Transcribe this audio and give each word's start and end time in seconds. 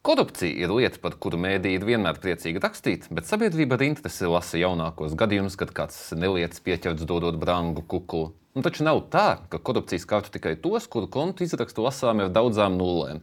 Korupcija 0.00 0.56
ir 0.64 0.70
lieta, 0.72 0.96
par 0.96 1.12
kuru 1.20 1.36
mēdī 1.36 1.74
ir 1.76 1.82
vienmēr 1.84 2.16
priecīgi 2.22 2.60
rakstīt, 2.64 3.02
bet 3.12 3.26
sabiedrība 3.28 3.76
ar 3.76 3.82
interesi 3.84 4.30
lasa 4.32 4.56
jaunākos 4.56 5.12
gadījumus, 5.12 5.58
kad 5.60 5.74
kāds 5.76 5.98
nelietas 6.16 6.62
pieķerts 6.64 7.04
dodot 7.04 7.36
brangu 7.42 7.84
kukulu. 7.84 8.30
Un 8.56 8.64
taču 8.64 8.86
nav 8.86 9.02
tā, 9.12 9.26
ka 9.52 9.60
korupcija 9.60 10.00
skartu 10.00 10.32
tikai 10.32 10.54
tos, 10.64 10.86
kuru 10.88 11.10
kontu 11.12 11.44
izrakstu 11.44 11.84
lasām 11.84 12.24
ar 12.24 12.32
daudzām 12.32 12.80
nulēm. 12.80 13.20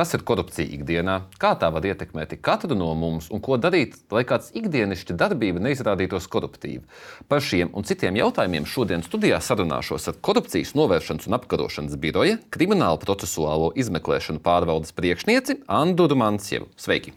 Kas 0.00 0.14
ir 0.16 0.22
korupcija 0.24 0.64
ikdienā, 0.72 1.14
kā 1.36 1.50
tā 1.60 1.68
var 1.68 1.84
ietekmēt 1.84 2.30
katru 2.40 2.72
no 2.72 2.86
mums 2.96 3.26
un 3.28 3.42
ko 3.44 3.58
darīt, 3.60 3.98
lai 4.08 4.22
kāds 4.24 4.46
ikdienišķa 4.56 5.12
darbība 5.20 5.60
neizrādītos 5.60 6.24
koruptīva? 6.32 6.86
Par 7.28 7.42
šiem 7.44 7.68
un 7.76 7.84
citiem 7.84 8.16
jautājumiem 8.16 8.64
šodien 8.64 9.04
studijā 9.04 9.42
sarunāšos 9.44 10.08
ar 10.08 10.16
Korupcijas 10.24 10.70
novēršanas 10.78 11.28
un 11.28 11.36
apkarošanas 11.36 11.98
biroja 12.00 12.38
kriminālu 12.48 12.96
procesuālo 13.02 13.74
izmeklēšanu 13.82 14.40
pārvaldes 14.46 14.96
priekšnieci 14.96 15.58
Andu 15.68 16.06
Mansjevu. 16.16 16.70
Sveiki! 16.80 17.12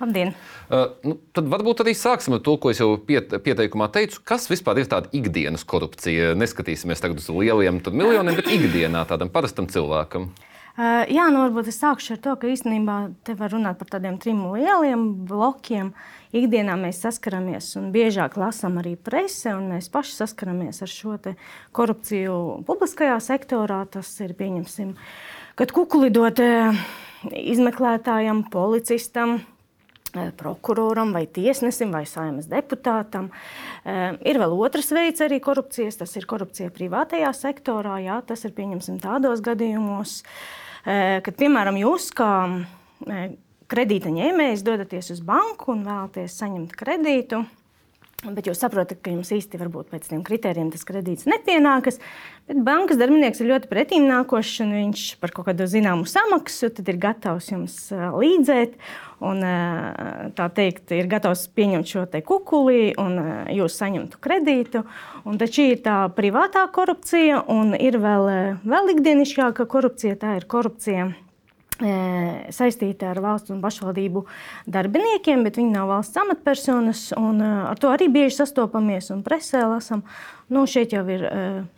Labdien! 0.00 0.32
Uh, 0.66 0.88
nu, 1.06 1.20
tad 1.38 1.46
varbūt 1.52 1.84
arī 1.84 1.94
sāksim 1.94 2.34
ar 2.34 2.42
to, 2.42 2.56
ko 2.58 2.72
es 2.72 2.80
jau 2.82 2.96
piet, 2.98 3.30
pieteikumā 3.46 3.86
teicu. 3.94 4.24
Kas 4.26 4.48
vispār 4.50 4.82
ir 4.82 4.90
tāda 4.90 5.12
ikdienas 5.14 5.62
korupcija? 5.62 6.34
Neskatīsimies 6.34 7.04
tagad 7.04 7.22
uz 7.22 7.30
lieliem 7.30 7.78
miljoniem, 7.92 8.40
bet 8.42 8.50
ikdienā 8.58 9.04
tādam 9.06 9.30
parastam 9.30 9.70
cilvēkam. 9.70 10.26
Uh, 10.34 10.50
jā, 10.76 11.28
nu 11.30 11.44
varbūt 11.44 11.68
es 11.70 11.78
sākšu 11.78 12.16
ar 12.16 12.20
to, 12.24 12.34
ka 12.40 12.50
īstenībā 12.50 12.96
te 13.26 13.36
var 13.38 13.52
runāt 13.54 13.78
par 13.78 13.92
tādiem 13.94 14.18
trim 14.22 14.42
lieliem 14.54 15.06
blokiem. 15.28 15.92
Ikdienā 16.34 16.74
mēs 16.80 16.98
saskaramies 17.04 17.68
un 17.78 17.92
biežāk 17.94 18.34
lasām 18.40 18.80
arī 18.82 18.96
presē, 18.98 19.54
un 19.54 19.70
mēs 19.70 19.86
paši 19.94 20.16
saskaramies 20.18 20.82
ar 20.82 20.90
šo 20.90 21.14
korupciju 21.74 22.36
publiskajā 22.66 23.20
sektorā. 23.22 23.84
Tas 23.86 24.10
ir 24.24 24.34
pieņemsim, 24.34 24.96
kad 25.54 25.70
kukulidot 25.74 26.42
izmeklētājam, 27.30 28.42
policistam, 28.50 29.38
prokuroram, 30.38 31.12
vai 31.14 31.24
tiesnesim, 31.26 31.94
vai 31.94 32.04
saimnes 32.06 32.46
deputātam. 32.50 33.30
Ir 33.84 34.38
vēl 34.42 34.58
otrs 34.58 34.92
veids 34.94 35.22
arī 35.24 35.40
korupcijas, 35.42 35.98
tas 36.02 36.14
ir 36.18 36.26
korupcija 36.30 36.74
privātajā 36.74 37.30
sektorā. 37.34 38.00
Jā, 38.04 38.20
tas 38.26 38.44
ir 38.46 38.54
pieņemsim 38.58 39.00
tādos 39.02 39.42
gadījumos, 39.44 40.20
kad, 40.84 41.32
piemēram, 41.38 41.78
jūs 41.80 42.10
kā 42.16 42.30
kredīta 43.70 44.12
ņēmējs 44.12 44.64
dodaties 44.66 45.12
uz 45.14 45.22
banku 45.24 45.72
un 45.74 45.84
vēlaties 45.86 46.36
saņemt 46.40 46.74
kredītu. 46.78 47.44
Bet 48.24 48.46
jūs 48.48 48.60
saprotat, 48.62 49.00
ka 49.04 49.12
jums 49.12 49.28
īsti 49.34 49.58
varbūt 49.60 49.90
pēc 49.92 50.06
tiem 50.08 50.22
kritērijiem 50.24 50.70
tas 50.72 50.86
kredīts 50.88 51.26
nepienākas. 51.28 51.98
Bet 52.48 52.60
bankas 52.64 52.98
darbinieks 53.00 53.42
ir 53.42 53.50
ļoti 53.50 53.68
pretīmnākošs 53.68 54.62
un 54.64 54.72
viņš 54.78 55.02
par 55.20 55.32
kaut 55.36 55.48
kādu 55.50 55.66
zināmu 55.68 56.08
samaksu 56.08 56.70
ir 56.72 57.00
gatavs 57.00 57.50
jums 57.52 57.76
līdzēt. 57.92 58.78
Un, 59.24 59.40
tā 60.36 60.46
teikt, 60.52 60.92
ir 60.92 61.08
gatavs 61.08 61.46
pieņemt 61.56 61.88
šo 61.88 62.04
kukuli 62.26 62.92
un 63.00 63.16
jūs 63.54 63.78
saņemtu 63.80 64.20
kredītu. 64.20 64.84
Un 65.24 65.40
taču 65.40 65.68
ir 65.70 65.80
tā 65.84 66.02
privātā 66.16 66.66
korupcija 66.72 67.44
un 67.52 67.72
ir 67.78 68.00
vēl, 68.02 68.58
vēl 68.64 68.94
ikdienišķāka 68.96 69.68
korupcija. 69.70 70.18
Tā 70.20 70.36
ir 70.40 70.48
korupcija 70.50 71.12
saistīti 71.78 73.06
ar 73.08 73.18
valsts 73.22 73.50
un 73.50 73.60
pašvaldību 73.64 74.24
darbiniekiem, 74.70 75.42
bet 75.46 75.58
viņi 75.58 75.74
nav 75.74 75.90
valsts 75.90 76.20
amatpersonas. 76.22 77.04
Ar 77.16 77.78
to 77.80 77.90
arī 77.90 78.08
bieži 78.12 78.38
sastopamies 78.38 79.10
un 79.14 79.24
presē 79.26 79.64
lasām. 79.66 80.04
Nu, 80.52 80.66
šeit 80.70 80.94
jau 80.94 81.02
ir 81.10 81.26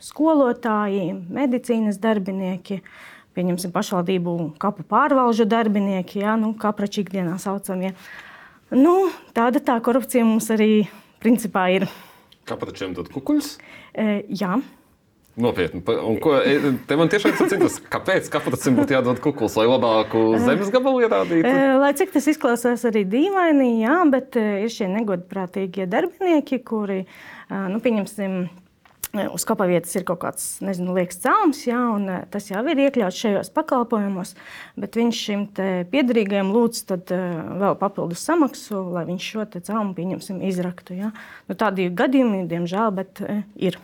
skolotāji, 0.03 1.15
medicīnas 1.33 1.97
darbinieki. 2.03 2.81
Pieņemsim 3.37 3.73
pašvaldību 3.73 4.31
kapu 4.61 4.85
pārvalžu 4.89 5.45
darbinieki, 5.45 6.23
jā, 6.23 6.33
nu, 6.41 6.55
kaprači 6.57 7.03
ikdienā 7.03 7.35
saucamie. 7.41 7.93
Nu, 8.73 9.11
tāda 9.37 9.61
tā 9.63 9.77
korupcija 9.83 10.25
mums 10.25 10.49
arī 10.53 10.87
principā 11.21 11.67
ir. 11.75 11.85
Kapračiem 12.49 12.95
tad 12.97 13.11
kukuļus? 13.13 13.53
E, 13.93 14.23
jā. 14.41 14.57
Nopietni. 15.37 15.83
Un 15.85 16.15
ko, 16.17 16.33
e, 16.41 16.73
te 16.89 16.95
man 16.97 17.11
tiešām 17.13 17.35
ir 17.35 17.59
tas, 17.61 17.75
kāpēc 17.93 18.29
kapacitāte 18.33 18.73
būtu 18.79 18.95
jādod 18.95 19.19
kukuls, 19.21 19.53
lai 19.59 19.67
labāku 19.69 20.23
zemes 20.41 20.71
gabalu 20.73 21.03
ierādītu? 21.05 21.51
Lai 21.77 21.91
cik 21.97 22.15
tas 22.15 22.25
izklausās 22.31 22.87
arī 22.89 23.03
dīvaini, 23.05 23.75
jā, 23.83 23.99
bet 24.09 24.39
ir 24.39 24.71
šie 24.73 24.89
negodprātīgie 24.95 25.85
darbinieki, 25.91 26.57
kuri, 26.65 27.03
nu, 27.53 27.77
pieņemsim, 27.83 28.39
uz 29.29 29.45
kapavietas 29.47 29.93
ir 29.97 30.05
kaut 30.07 30.19
kāds, 30.23 30.45
nezinu, 30.65 30.95
liekas 30.97 31.21
cēlums, 31.21 31.61
jā, 31.67 31.79
un 31.95 32.09
tas 32.33 32.49
jau 32.49 32.63
ir 32.71 32.81
iekļauts 32.87 33.19
šajos 33.21 33.51
pakalpojumos, 33.55 34.33
bet 34.79 34.97
viņš 34.97 35.21
šim 35.27 35.45
piedarīgajam 35.91 36.49
lūdz 36.55 36.81
tad 36.89 37.13
vēl 37.13 37.77
papildus 37.79 38.25
samaksu, 38.25 38.81
lai 38.95 39.05
viņš 39.09 39.29
šo 39.35 39.45
cēlumu, 39.57 39.93
pieņemsim, 39.97 40.41
izraktu, 40.49 40.97
jā. 40.97 41.13
Nu, 41.45 41.57
tādi 41.59 41.87
gadījumi, 41.93 42.47
diemžēl, 42.49 42.89
bet 42.97 43.23
ir. 43.55 43.79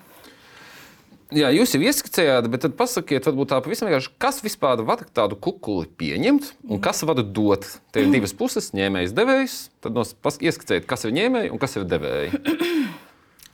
Jā, 1.33 1.49
jūs 1.49 1.71
jau 1.73 1.81
ieskicējāt, 1.81 2.47
bet 2.53 2.61
tad 2.66 2.75
pasakiet, 2.77 3.25
varbūt 3.25 3.49
tā 3.49 3.57
pavisam 3.66 3.88
vienkārši, 3.89 4.11
kas 4.21 4.41
vispār 4.45 4.83
var 4.85 5.01
tādu 5.17 5.38
kukuli 5.39 5.88
pieņemt 5.97 6.51
un 6.69 6.81
kas 6.83 7.01
var 7.09 7.23
dot. 7.23 7.66
Te 7.94 8.03
ir 8.03 8.11
divas 8.13 8.35
puses, 8.38 8.69
ņēmējs, 8.77 9.16
devējs. 9.17 9.55
Tad 9.81 9.97
ieskicējiet, 9.97 10.85
kas 10.89 11.07
ir 11.07 11.16
ņēmēji 11.17 11.53
un 11.55 11.61
kas 11.61 11.79
ir 11.79 11.89
devēji. 11.89 12.38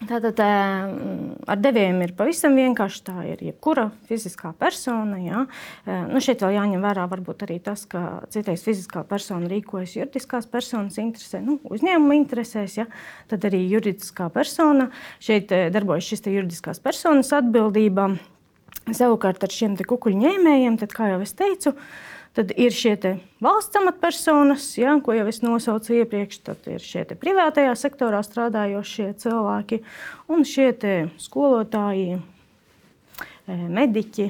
Tātad 0.08 0.40
ar 0.40 1.60
devējiem 1.60 1.98
ir 2.06 2.14
pavisam 2.16 2.56
vienkārši. 2.56 3.02
Tā 3.10 3.24
ir 3.28 3.42
jebkura 3.50 3.90
fiziskā 4.08 4.54
persona. 4.56 5.20
Jā. 5.20 5.42
Nu, 6.08 6.22
šeit 6.24 6.44
vēl 6.46 6.56
jāņem 6.56 6.86
vērā 6.86 7.04
arī 7.10 7.58
tas, 7.64 7.84
ka 7.90 8.24
citreiz 8.32 8.64
fiziskā 8.64 9.04
persona 9.08 9.50
rīkojas 9.52 9.98
juridiskās 9.98 10.48
personas 10.48 10.96
interesēs, 11.02 11.44
nu, 11.44 11.60
uzņēmuma 11.68 12.16
interesēs. 12.16 12.78
Jā. 12.80 12.88
Tad 13.28 13.50
arī 13.50 13.66
juridiskā 13.68 14.30
persona 14.32 14.88
šeit 15.20 15.52
darbojas 15.52 16.08
šis 16.08 16.24
juridiskās 16.32 16.80
personas 16.80 17.34
atbildība. 17.36 18.14
Savukārt 18.90 19.44
ar 19.44 19.52
šiem 19.54 19.76
kukuļu 19.84 20.24
ņēmējiem, 20.24 20.80
tad, 20.80 20.96
kā 20.96 21.12
jau 21.12 21.20
es 21.22 21.36
teicu, 21.38 21.76
uh, 21.76 22.19
Tad 22.40 22.54
ir 22.56 22.72
šie 22.72 22.94
valsts 23.44 23.76
amatpersonas, 23.76 24.70
ja, 24.80 24.94
ko 25.04 25.12
jau 25.12 25.26
es 25.28 25.42
nosaucu 25.44 25.98
iepriekš, 25.98 26.38
tad 26.48 26.70
ir 26.72 26.80
šie 26.80 27.02
privātajā 27.20 27.74
sektorā 27.76 28.22
strādājošie 28.24 29.10
cilvēki 29.20 29.82
un 30.32 30.46
šie 30.48 30.70
skolotāji, 31.20 32.22
eh, 33.20 33.66
mediķi, 33.68 34.30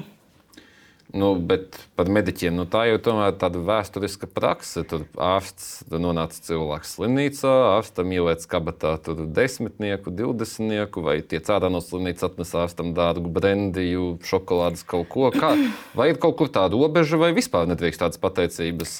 Nu, 1.10 1.32
bet 1.34 1.74
par 1.98 2.06
mediķiem 2.12 2.54
nu, 2.54 2.64
tā 2.70 2.84
jau 2.86 2.98
ir 2.98 3.02
tāda 3.40 3.62
vēsturiska 3.66 4.28
prakse. 4.30 4.84
Tur 4.86 5.06
ārsts 5.18 5.82
tur 5.90 6.02
nonāca 6.02 6.38
cilvēks 6.46 6.94
slimnīcā, 6.96 7.54
ārstam 7.72 8.12
ielēca 8.14 8.46
kabatā 8.52 8.92
desmitnieku, 9.18 10.12
divdesmitnieku, 10.14 11.02
vai 11.02 11.18
tie 11.26 11.42
cēlā 11.42 11.72
no 11.72 11.82
slimnīcas 11.82 12.28
atnes 12.30 12.54
ārstam 12.62 12.94
dārgu 12.94 13.32
brendiju, 13.32 14.12
šokolādes 14.26 14.86
kaut 14.86 15.10
ko. 15.10 15.32
Kā? 15.34 15.56
Vai 15.98 16.12
ir 16.12 16.22
kaut 16.22 16.38
kur 16.38 16.52
tāda 16.52 16.78
robeža, 16.78 17.18
vai 17.18 17.32
vispār 17.34 17.66
nedrīkst 17.70 18.04
tādas 18.04 18.22
pateicības? 18.22 18.94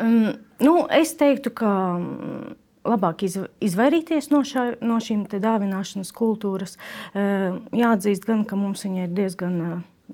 Um, 0.00 0.32
nu, 0.64 0.74
es 0.96 1.12
teiktu, 1.20 1.52
ka 1.60 1.70
mm, 2.00 2.56
labāk 2.88 3.26
izvairīties 3.26 4.30
no, 4.32 4.42
šā, 4.48 4.70
no 4.80 4.96
šīm 5.02 5.26
dāvināšanas 5.28 6.12
kultūras. 6.16 6.78
Jāatzīst, 7.14 8.24
gan, 8.28 8.46
ka 8.48 8.56
mums 8.56 8.86
viņa 8.86 9.08
ir 9.08 9.16
diezgan 9.16 9.58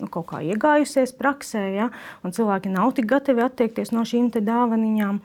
nu, 0.01 0.09
kaut 0.13 0.29
kā 0.31 0.43
iegājusies 0.45 1.15
praksē, 1.17 1.63
ja, 1.75 1.91
un 2.25 2.35
cilvēki 2.37 2.73
nav 2.73 2.95
tik 2.97 3.09
gatavi 3.11 3.45
attiekties 3.47 3.93
no 3.95 4.05
šīm 4.07 4.31
dāvanām. 4.37 5.21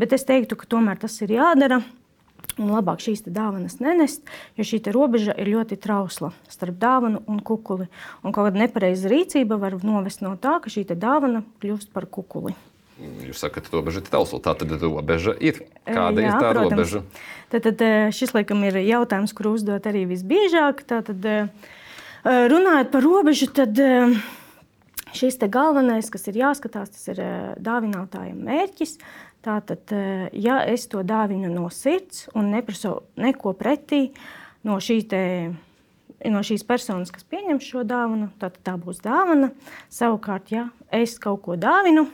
Bet 0.00 0.16
es 0.16 0.26
teiktu, 0.28 0.58
ka 0.60 0.68
tomēr 0.76 1.00
tas 1.00 1.20
ir 1.24 1.36
jādara. 1.38 1.82
Un 2.60 2.68
labāk 2.70 3.00
šīs 3.02 3.24
dāvanas 3.24 3.80
nenest, 3.82 4.28
jo 4.54 4.66
šī 4.68 4.78
robeža 4.94 5.32
ir 5.40 5.48
ļoti 5.50 5.78
trausla 5.80 6.28
starp 6.46 6.76
dāvanu 6.78 7.22
un 7.26 7.40
kukuli. 7.42 7.88
Un 8.22 8.34
kaut 8.36 8.46
kāda 8.46 8.60
nepareiza 8.60 9.10
rīcība 9.10 9.58
var 9.58 9.74
novest 9.82 10.22
no 10.22 10.36
tā, 10.38 10.60
ka 10.62 10.70
šī 10.70 10.84
dāvana 10.92 11.42
kļūst 11.64 11.90
par 11.96 12.06
kukuli. 12.06 12.54
Jūs 13.26 13.40
sakat, 13.42 13.66
ka 13.66 13.74
robeža 13.74 14.04
ir 14.04 14.06
trausla. 14.06 14.38
Tā 14.44 14.52
tad 14.60 14.70
robeža 14.78 15.34
ir. 15.42 15.64
Kāda 15.82 16.22
Jā, 16.22 16.28
ir 16.28 16.36
tā 16.36 16.52
protams. 16.52 16.70
robeža? 16.70 17.00
Tad, 17.50 17.66
tad 17.66 17.82
šis 18.14 18.36
laikam 18.36 18.62
ir 18.68 18.78
jautājums, 18.84 19.34
kur 19.34 19.50
uzdot 19.50 19.88
arī 19.90 20.04
visbiežāk. 20.12 20.84
Tātad, 20.86 21.26
Eh, 21.26 21.48
runājot 22.24 22.88
par 22.92 23.04
robežu, 23.04 23.50
tad 23.52 23.78
eh, 23.78 24.14
šis 25.12 25.36
galvenais, 25.52 26.08
kas 26.10 26.24
ir 26.30 26.40
jāskatās, 26.40 26.94
tas 26.94 27.12
ir 27.12 27.20
eh, 27.20 27.52
dāvinātājiem 27.60 28.40
mērķis. 28.48 28.98
Tātad, 29.44 29.92
ja 30.32 30.62
es 30.64 30.86
to 30.88 31.02
dāvinu 31.04 31.50
no 31.52 31.66
sirds 31.68 32.30
un 32.32 32.46
neprasu 32.48 32.94
neko 33.20 33.52
pretī 33.52 34.06
no 34.64 34.78
šī 34.80 35.02
no 36.32 36.40
šīs 36.40 36.64
personas, 36.64 37.12
kas 37.12 37.26
pieņem 37.28 37.60
šo 37.60 37.82
dāvanu, 37.84 38.30
tad 38.40 38.56
tā 38.64 38.78
būs 38.80 39.02
dāvana. 39.04 39.50
Savukārt, 39.92 40.48
ja 40.54 40.70
es 40.88 41.18
kaut 41.20 41.42
ko 41.44 41.58
dāvinu, 41.60 42.06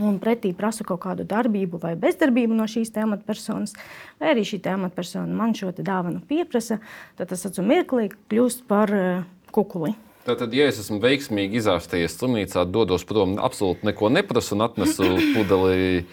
un 0.00 0.16
pretī 0.22 0.52
prasu 0.56 0.86
kaut 0.88 1.02
kādu 1.04 1.26
darbību 1.28 1.80
vai 1.82 1.92
bezdarbību 2.00 2.56
no 2.56 2.68
šīs 2.70 2.94
amatpersonas, 3.02 3.74
vai 4.20 4.32
arī 4.32 4.46
šī 4.48 4.62
amatpersona 4.72 5.36
man 5.36 5.52
šo 5.56 5.72
dāvanu 5.76 6.22
pieprasa, 6.28 6.80
tad 7.18 7.32
tas 7.32 7.44
atcīm 7.48 7.68
mirklī 7.68 8.08
kļūst 8.30 8.64
par 8.70 8.92
uh, 8.96 9.28
kukuli. 9.52 9.94
Tātad, 10.22 10.52
ja 10.54 10.68
es 10.70 10.78
esmu 10.78 11.00
veiksmīgi 11.02 11.58
izārstējies 11.58 12.14
slimnīcā, 12.14 12.62
dodos 12.70 13.02
prom, 13.04 13.34
absolūti 13.42 13.88
neko 13.88 14.12
neprasu 14.14 14.54
un 14.54 14.68
atnesu 14.68 15.08
pudeli. 15.34 16.06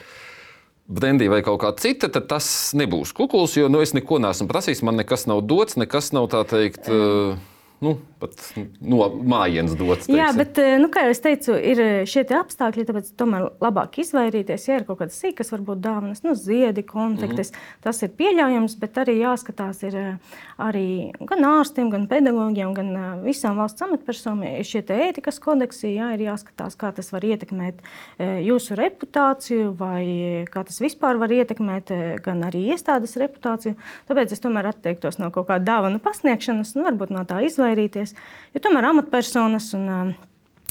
Brendī 0.90 1.28
vai 1.30 1.44
kaut 1.46 1.60
kā 1.62 1.70
cita, 1.78 2.08
tad 2.10 2.26
tas 2.31 2.48
nebūs 2.74 3.12
kukuls, 3.14 3.54
jo 3.60 3.68
nu, 3.70 3.84
es 3.86 3.94
neko 3.94 4.18
neesmu 4.24 4.48
prasījis. 4.50 4.81
Man 4.81 4.98
nekas 4.98 5.28
nav 5.30 5.44
dots, 5.46 5.78
nekas 5.78 6.10
nav 6.18 6.26
tā 6.34 6.42
teikt. 6.50 6.90
Uh, 6.90 7.38
nu, 7.84 7.96
pat 8.20 8.36
no 8.84 9.08
mājienes 9.08 9.76
dots. 9.80 10.08
Teiksim. 10.08 10.18
Jā, 10.20 10.30
bet, 10.36 10.58
eh, 10.60 10.76
nu, 10.81 10.90
kā 10.92 11.06
jau 11.08 11.16
teicu, 11.24 11.56
ir 11.56 11.81
eh, 11.84 11.92
šie 12.10 12.26
apstākļi, 12.36 12.86
tāpēc 12.90 13.12
tomēr 13.20 13.48
labāk 13.64 14.00
izvairīties. 14.04 14.68
Ja 14.68 14.80
ir 14.80 14.86
kaut 14.88 15.00
kādas 15.02 15.20
sīkas, 15.22 15.52
varbūt 15.56 15.81
dāvanas, 15.84 16.22
nu, 16.26 16.36
ziedi, 16.36 16.84
konfliktes, 16.84 17.52
mm 17.52 17.56
-hmm. 17.56 17.81
tas 17.88 18.04
ir 18.04 18.12
pieļaujams, 18.20 18.76
bet 18.80 19.00
arī 19.00 19.16
jāskatās 19.22 19.84
ir 19.88 19.96
eh, 19.96 20.36
arī 20.58 21.12
gan 21.20 21.46
ārstiem, 21.46 21.90
gan 21.90 22.08
pedagogiem, 22.08 22.74
gan 22.74 23.24
visām 23.24 23.56
valsts 23.58 23.81
amatpersonām 23.81 24.64
šie 24.64 24.84
ētikas 24.84 25.40
kodeksi. 25.40 25.96
Jā, 25.96 26.14
ir 26.14 26.28
jāskatās, 26.28 26.76
kā 26.76 26.92
tas 26.96 27.12
var 27.12 27.24
ietekmēt 27.24 27.80
jūsu 28.20 28.76
reputāciju, 28.76 29.76
vai 29.78 30.46
kā 30.52 30.64
tas 30.64 30.80
vispār 30.81 31.18
var 31.18 31.31
ietekmēt 31.31 31.92
gan 32.24 32.44
arī 32.44 32.74
iestādes 32.74 33.16
reputāciju. 33.18 33.76
Tāpēc 34.08 34.31
es 34.31 34.40
tomēr 34.40 34.68
atteiktos 34.70 35.20
no 35.20 35.31
kaut 35.31 35.48
kāda 35.48 35.66
dāvana 35.66 36.00
pasniegšanas, 36.00 36.76
nu, 36.76 36.84
varbūt 36.84 37.10
no 37.10 37.24
tā 37.24 37.42
izvairīties 37.46 37.69
izvairīties. 37.69 38.16
Jo 38.54 38.62
tomēr 38.63 38.89
amatpersonas 38.89 39.74
un 39.77 39.89
um, 39.89 40.13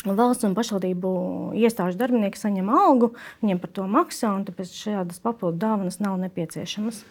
valsts 0.05 0.47
un 0.47 0.57
pašvaldību 0.57 1.13
iestāžu 1.59 1.99
darbinieki 1.99 2.39
saņem 2.39 2.71
algu, 2.71 3.13
viņiem 3.43 3.61
par 3.63 3.71
to 3.71 3.87
maksā, 3.87 4.33
un 4.35 4.45
tāpēc 4.47 4.73
šādas 4.75 5.23
papildu 5.23 5.59
dāvanas 5.59 6.01
nav 6.01 6.19
nepieciešamas. 6.23 7.05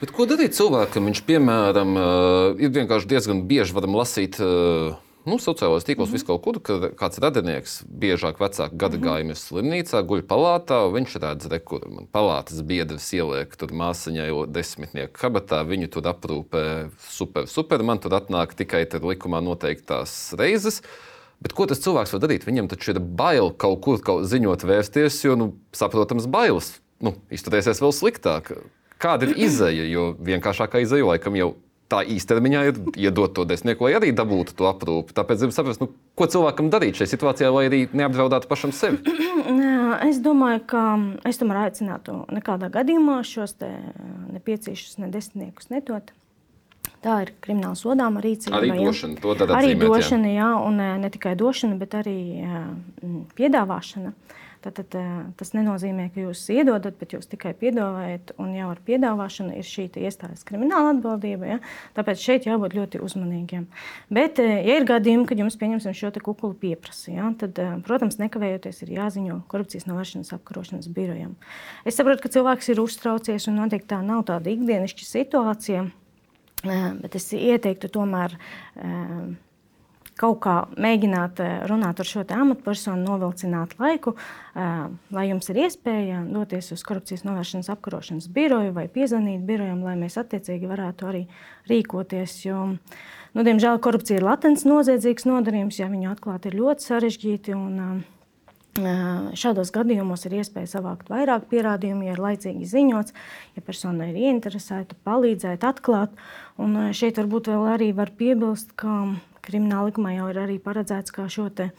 Bet 0.00 0.14
ko 0.16 0.24
darīt 0.24 0.56
cilvēkam? 0.56 1.10
Viņš, 1.10 1.22
piemēram, 1.28 1.96
uh, 1.98 2.60
ir 2.62 2.72
vienkārši 2.72 3.10
diezgan 3.10 3.44
bieži 3.48 3.76
varam 3.76 3.98
lasīt. 3.98 4.38
Uh, 4.40 4.96
nu, 5.28 5.36
sociālajos 5.42 5.84
tīklos 5.86 6.10
mm 6.10 6.16
-hmm. 6.16 6.26
kaut 6.26 6.42
kur, 6.44 6.60
kad 6.62 6.86
kāds 6.96 7.20
radinieks, 7.20 7.82
biežāk 7.84 8.40
vecāku 8.40 8.76
gadu 8.76 8.96
mm 8.98 9.02
-hmm. 9.02 9.08
gājumu 9.08 9.34
slimnīcā, 9.34 10.02
guļ 10.06 10.22
palātā, 10.22 10.80
viņš 10.92 11.18
redz, 11.20 11.46
re, 11.50 11.58
kur 11.58 11.80
palātas 12.12 12.62
biedrs 12.62 13.12
ieliek 13.12 13.56
tur 13.56 13.68
māsiņai 13.72 14.46
desmitnieku 14.52 15.12
kabatā, 15.12 15.64
viņu 15.64 15.88
tur 15.88 16.02
aprūpē 16.02 16.90
super, 16.98 17.46
super, 17.46 17.82
man 17.82 17.98
tur 17.98 18.12
atnāk 18.12 18.54
tikai 18.54 18.86
likumā 19.02 19.40
noteiktās 19.40 20.34
reizes. 20.38 20.82
Bet 21.40 21.52
ko 21.52 21.66
tas 21.66 21.80
cilvēks 21.80 22.12
var 22.12 22.20
darīt? 22.20 22.44
Viņam 22.44 22.68
taču 22.68 22.90
ir 22.90 23.00
bail 23.00 23.50
kaut 23.50 23.80
kur 23.80 24.00
kaut 24.00 24.24
ziņot, 24.24 24.64
vērsties, 24.64 25.24
jo, 25.24 25.36
nu, 25.36 25.54
saprotams, 25.72 26.26
bailes 26.26 26.80
nu, 27.00 27.14
izturēsies 27.32 27.80
vēl 27.80 27.92
sliktāk. 27.96 28.52
Kāda 29.00 29.28
ir 29.28 29.36
izēja? 29.48 29.88
Jo 29.88 30.16
vienkāršākā 30.20 30.84
izēja 30.84 31.08
laikam 31.14 31.36
jau 31.36 31.54
tā 31.90 32.02
īstermiņā 32.06 32.62
ir 32.68 32.78
iedot 33.08 33.34
to 33.34 33.44
desmitnieku, 33.48 33.86
lai 33.86 33.96
arī 33.98 34.12
dabūtu 34.16 34.54
to 34.58 34.68
aprūpi. 34.70 35.14
Tāpēc 35.16 35.44
gribu 35.44 35.56
saprast, 35.56 35.82
nu, 35.82 35.90
ko 36.18 36.28
cilvēkam 36.30 36.70
darīt 36.72 37.00
šajā 37.00 37.12
situācijā, 37.14 37.50
lai 37.54 37.66
arī 37.70 37.82
neapdraudētu 37.96 38.50
pašam 38.50 38.74
sevi. 38.76 39.02
Es 39.90 40.20
domāju, 40.22 40.60
ka 40.70 40.80
es 41.26 41.40
tomēr 41.40 41.64
aicinātu 41.64 42.20
nekādā 42.30 42.68
gadījumā 42.72 43.16
šos 43.26 43.56
nepieciešamos 43.58 45.00
ne 45.02 45.08
desmitniekus 45.10 45.66
netot. 45.72 46.12
Tā 47.02 47.16
ir 47.24 47.32
krimināla 47.42 47.74
sodāma 47.76 48.22
rīcība. 48.22 48.60
Arī 48.60 48.70
došana, 48.78 49.18
to 49.18 49.34
arī 49.34 49.72
atzīmēt, 49.72 49.82
došana, 49.82 50.30
jā. 50.30 50.46
jā, 50.46 50.50
un 50.68 50.78
ne 51.02 51.10
tikai 51.10 51.34
došana, 51.42 51.76
bet 51.80 51.98
arī 51.98 52.16
piedāvāšana. 53.34 54.14
Uh, 54.14 54.39
Tad, 54.60 54.74
tad, 54.76 54.92
eh, 54.92 55.08
tas 55.40 55.54
nenozīmē, 55.56 56.10
ka 56.12 56.20
jūs 56.20 56.42
iedodat, 56.52 56.98
bet 57.00 57.14
jūs 57.14 57.24
tikai 57.32 57.54
piedāvājat, 57.56 58.34
un 58.42 58.50
jau 58.52 58.66
ar 58.68 58.82
piedāvāšanu 58.84 59.54
ir 59.56 59.64
šī 59.64 59.86
iestādes 60.02 60.44
krimināla 60.44 60.92
atbildība. 60.92 61.48
Ja? 61.48 61.58
Tāpēc 61.96 62.20
šeit 62.20 62.48
jābūt 62.48 62.76
ļoti 62.76 63.00
uzmanīgiem. 63.00 63.64
Bet, 64.12 64.38
eh, 64.38 64.60
ja 64.68 64.76
ir 64.76 64.84
gadījumi, 64.84 65.24
kad 65.26 65.40
jums 65.40 65.56
pieņemsim 65.56 65.96
šo 65.96 66.12
kukulu 66.20 66.52
pieprasa, 66.60 67.08
ja? 67.08 67.32
tad, 67.40 67.58
eh, 67.58 67.80
protams, 67.80 68.20
nekavējoties 68.20 68.82
ir 68.84 68.94
jāziņo 68.98 69.40
korupcijas 69.48 69.88
novēršanas 69.88 70.34
apkarošanas 70.36 70.92
birojam. 70.92 71.36
Es 71.86 71.96
saprotu, 71.96 72.20
ka 72.20 72.28
cilvēks 72.28 72.68
ir 72.68 72.84
uztraucies, 72.84 73.48
un 73.48 73.56
noteikti 73.64 73.94
tā 73.94 74.04
nav 74.04 74.26
tāda 74.28 74.52
ikdienišķa 74.52 75.08
situācija. 75.08 75.90
Bet 77.00 77.14
es 77.16 77.32
ieteiktu 77.32 77.88
tomēr 77.88 78.36
kaut 80.20 80.40
kā 80.44 80.56
mēģināt 80.80 81.40
eh, 81.42 81.54
runāt 81.70 82.00
ar 82.02 82.08
šo 82.08 82.24
amatpersonu, 82.36 83.06
novilcināt 83.08 83.76
laiku, 83.80 84.14
eh, 84.54 84.84
lai 85.16 85.26
jums 85.30 85.48
ir 85.52 85.62
iespēja 85.64 86.22
doties 86.28 86.72
uz 86.76 86.84
korupcijas 86.86 87.24
novēršanas 87.28 87.72
apkarošanas 87.72 88.28
biroju 88.34 88.74
vai 88.76 88.86
piezvanīt 88.92 89.46
birojam, 89.48 89.82
lai 89.86 89.96
mēs 90.00 90.18
attiecīgi 90.20 90.68
varētu 90.70 91.10
arī 91.10 91.24
rīkoties. 91.70 92.36
Jo, 92.44 92.62
nu, 93.34 93.46
diemžēl 93.46 93.80
korupcija 93.82 94.20
ir 94.20 94.28
latents 94.28 94.66
noziedzīgs 94.68 95.28
nodarījums, 95.28 95.80
ja 95.80 95.90
viņu 95.92 96.12
atklāt 96.12 96.50
ir 96.50 96.58
ļoti 96.60 96.90
sarežģīti. 96.90 97.56
Un, 97.56 97.78
eh, 97.80 98.08
Šādos 99.34 99.72
gadījumos 99.74 100.22
ir 100.28 100.36
iespēja 100.38 100.68
savākt 100.76 101.08
vairāk 101.10 101.48
pierādījumu, 101.50 102.04
ja 102.06 102.12
ir 102.14 102.20
laicīgi 102.22 102.68
ziņots, 102.70 103.16
ja 103.56 103.64
persona 103.66 104.06
ir 104.08 104.20
ieinteresēta, 104.20 104.94
palīdzēt, 105.04 105.66
atklāt. 105.66 106.14
Un 106.56 106.92
šeit 106.94 107.18
varbūt 107.18 107.50
vēl 107.50 107.66
arī 107.74 107.90
var 107.98 108.14
piebilst, 108.14 108.76
ka 108.78 109.18
Krimināla 109.44 109.90
likumā 109.90 110.14
jau 110.16 110.30
ir 110.32 110.40
arī 110.42 110.58
paredzēts, 110.62 111.14
kā 111.14 111.26
šo 111.32 111.48
te, 111.54 111.70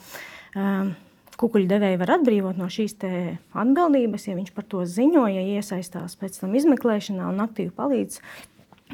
um, 0.58 0.94
kukuļu 1.42 1.70
devēju 1.70 2.00
var 2.02 2.16
atbrīvot 2.18 2.60
no 2.60 2.70
šīs 2.72 2.98
atbildības, 3.02 4.28
ja 4.28 4.38
viņš 4.38 4.54
par 4.56 4.68
to 4.70 4.86
ziņo, 4.86 5.26
ja 5.32 5.44
iesaistās 5.58 6.18
pēc 6.20 6.42
tam 6.42 6.56
izmeklēšanā 6.58 7.30
un 7.32 7.44
aktīvi 7.46 7.74
palīdz 7.78 8.22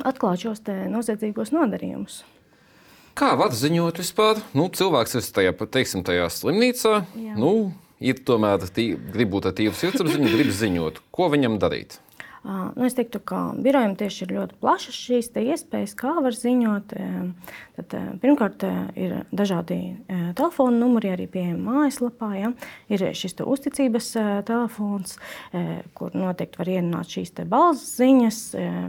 atklāt 0.05 0.43
šos 0.45 0.63
noziedzīgos 0.91 1.53
nodarījumus. 1.55 2.21
Kā 3.17 3.31
var 3.33 3.55
ziņot 3.57 3.97
vispār? 3.97 4.43
Nu, 4.53 4.67
cilvēks 4.69 5.17
ir 5.17 5.29
tajā, 5.33 5.53
teiksim, 5.73 6.03
tajā 6.05 6.27
slimnīcā. 6.29 6.99
Jā. 7.17 7.37
Nu, 7.39 7.71
ir 7.97 8.19
tomēr 8.27 8.67
tī, 8.69 8.91
grib 9.13 9.31
būt 9.33 9.47
ar 9.49 9.55
tīru 9.57 9.73
sirdsapziņu, 9.73 10.29
grib 10.35 10.51
ziņot. 10.53 11.01
Ko 11.09 11.31
viņam 11.33 11.57
darīt? 11.63 11.97
Nu, 12.45 12.85
es 12.85 12.95
teiktu, 12.97 13.19
ka 13.23 13.39
birojam 13.57 13.95
tieši 13.99 14.23
ir 14.25 14.33
ļoti 14.37 14.57
plašas 14.61 14.97
šīs 15.07 15.31
iespējas, 15.41 15.95
kā 15.97 16.13
var 16.23 16.35
ziņot. 16.37 16.93
Tad, 17.77 17.93
pirmkārt, 18.21 18.63
ir 18.97 19.11
dažādi 19.35 19.97
telefona 20.37 20.79
numuri, 20.79 21.11
arī 21.13 21.27
pieejami 21.29 21.59
mājaslapā. 21.61 22.29
Ja? 22.37 22.51
Ir 22.93 23.03
šis 23.17 23.37
uzticības 23.43 24.09
telefons, 24.47 25.17
kur 25.97 26.15
noteikti 26.17 26.61
var 26.61 26.71
ierunāt 26.71 27.11
šīs 27.13 27.35
balss 27.49 27.97
ziņas, 27.99 28.39